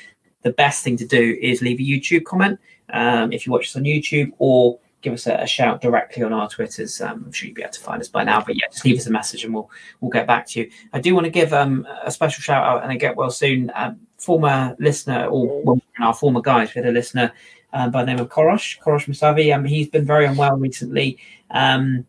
[0.43, 2.59] the best thing to do is leave a YouTube comment
[2.93, 6.33] um, if you watch us on YouTube or give us a, a shout directly on
[6.33, 7.01] our Twitters.
[7.01, 8.99] Um, I'm sure you'll be able to find us by now, but yeah, just leave
[8.99, 9.71] us a message and we'll
[10.01, 10.71] we'll get back to you.
[10.93, 13.71] I do want to give um, a special shout out and I get well soon.
[13.75, 17.33] Um, former listener or our former guys, we had a listener
[17.73, 19.55] uh, by the name of Korosh, Korosh Musavi.
[19.55, 21.19] Um, he's been very unwell recently.
[21.51, 22.05] Um,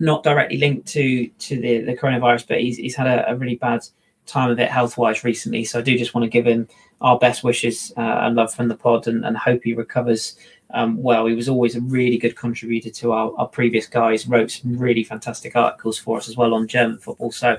[0.00, 3.56] not directly linked to to the, the coronavirus, but he's, he's had a, a really
[3.56, 3.86] bad
[4.26, 5.64] time of it health wise recently.
[5.64, 6.68] So I do just want to give him
[7.00, 10.36] our best wishes uh, and love from the pod and, and hope he recovers
[10.70, 11.26] um, well.
[11.26, 15.04] He was always a really good contributor to our, our previous guys, wrote some really
[15.04, 17.32] fantastic articles for us as well on German football.
[17.32, 17.56] So,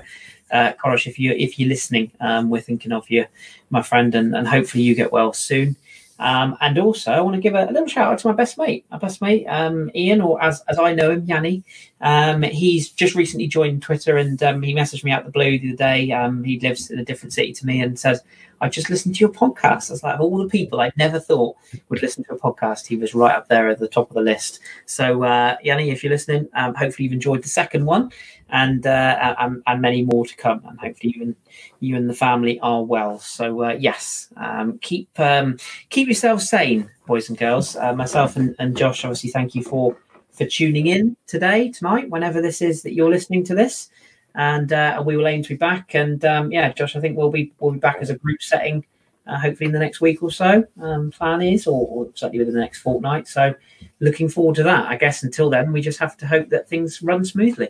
[0.50, 3.26] uh, Korosh, if you if you're listening, um, we're thinking of you,
[3.70, 5.76] my friend, and, and hopefully you get well soon.
[6.18, 8.56] Um, and also, I want to give a, a little shout out to my best
[8.56, 11.62] mate, my best mate, um, Ian, or as, as I know him, Yanni.
[12.00, 15.70] Um, he's just recently joined Twitter and um, he messaged me out the blue the
[15.70, 16.12] other day.
[16.12, 18.22] Um, he lives in a different city to me and says,
[18.60, 19.90] I just listened to your podcast.
[19.90, 21.56] I was like, all the people I never thought
[21.88, 24.22] would listen to a podcast, he was right up there at the top of the
[24.22, 24.60] list.
[24.86, 28.10] So, uh, Yanni, if you're listening, um, hopefully you've enjoyed the second one
[28.48, 30.62] and, uh, and, and many more to come.
[30.66, 31.36] And hopefully you and
[31.80, 33.18] you and the family are well.
[33.18, 35.58] So, uh, yes, um, keep um,
[35.90, 37.76] keep yourselves sane, boys and girls.
[37.76, 39.96] Uh, myself and, and Josh, obviously, thank you for
[40.36, 43.90] for tuning in today, tonight, whenever this is that you're listening to this
[44.36, 45.94] and uh, we will aim to be back.
[45.94, 48.84] And um, yeah, Josh, I think we'll be we'll be back as a group setting,
[49.26, 50.64] uh, hopefully in the next week or so.
[50.80, 53.26] Um, plan is, or, or certainly within the next fortnight.
[53.26, 53.54] So
[54.00, 54.86] looking forward to that.
[54.86, 57.68] I guess until then, we just have to hope that things run smoothly.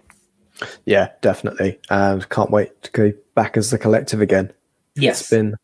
[0.85, 1.79] Yeah, definitely.
[1.89, 4.53] And can't wait to go back as the collective again.
[4.97, 5.55] Yes, it's been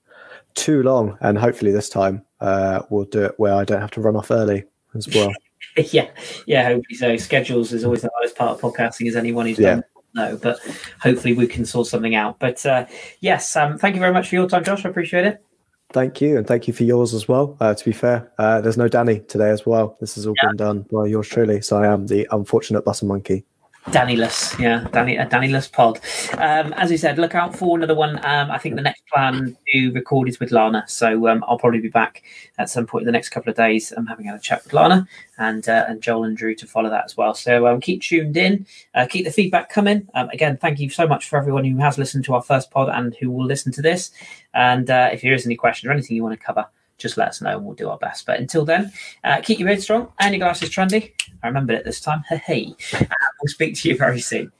[0.54, 4.00] too long, and hopefully this time uh, we'll do it where I don't have to
[4.00, 5.32] run off early as well.
[5.92, 6.08] yeah,
[6.46, 7.16] yeah, hopefully so.
[7.16, 9.76] Schedules is always the hardest part of podcasting, as anyone who's yeah.
[9.76, 9.84] done
[10.14, 10.58] know, but
[11.00, 12.38] hopefully we can sort something out.
[12.38, 12.86] But uh,
[13.20, 14.84] yes, um, thank you very much for your time, Josh.
[14.84, 15.44] I appreciate it.
[15.92, 17.56] Thank you, and thank you for yours as well.
[17.60, 19.96] Uh, to be fair, uh, there's no Danny today as well.
[20.00, 20.48] This has all yeah.
[20.48, 21.60] been done by yours truly.
[21.60, 23.44] So I am the unfortunate button monkey.
[23.86, 25.98] Dannyless, yeah, Danny, a Dannyless pod.
[26.34, 28.24] Um, as we said, look out for another one.
[28.24, 31.80] Um, I think the next plan to record is with Lana, so um, I'll probably
[31.80, 32.22] be back
[32.58, 33.92] at some point in the next couple of days.
[33.96, 37.06] I'm having a chat with Lana and uh, and Joel and Drew to follow that
[37.06, 37.34] as well.
[37.34, 40.08] So um, keep tuned in, uh, keep the feedback coming.
[40.14, 42.88] Um, again, thank you so much for everyone who has listened to our first pod
[42.88, 44.12] and who will listen to this.
[44.54, 46.66] And uh, if there is any question or anything you want to cover
[46.98, 48.26] just let us know and we'll do our best.
[48.26, 48.92] But until then,
[49.24, 51.12] uh, keep your head strong and your glasses trendy.
[51.42, 52.24] I remembered it this time.
[52.28, 52.74] Hey, hey.
[52.92, 54.52] we'll speak to you very soon.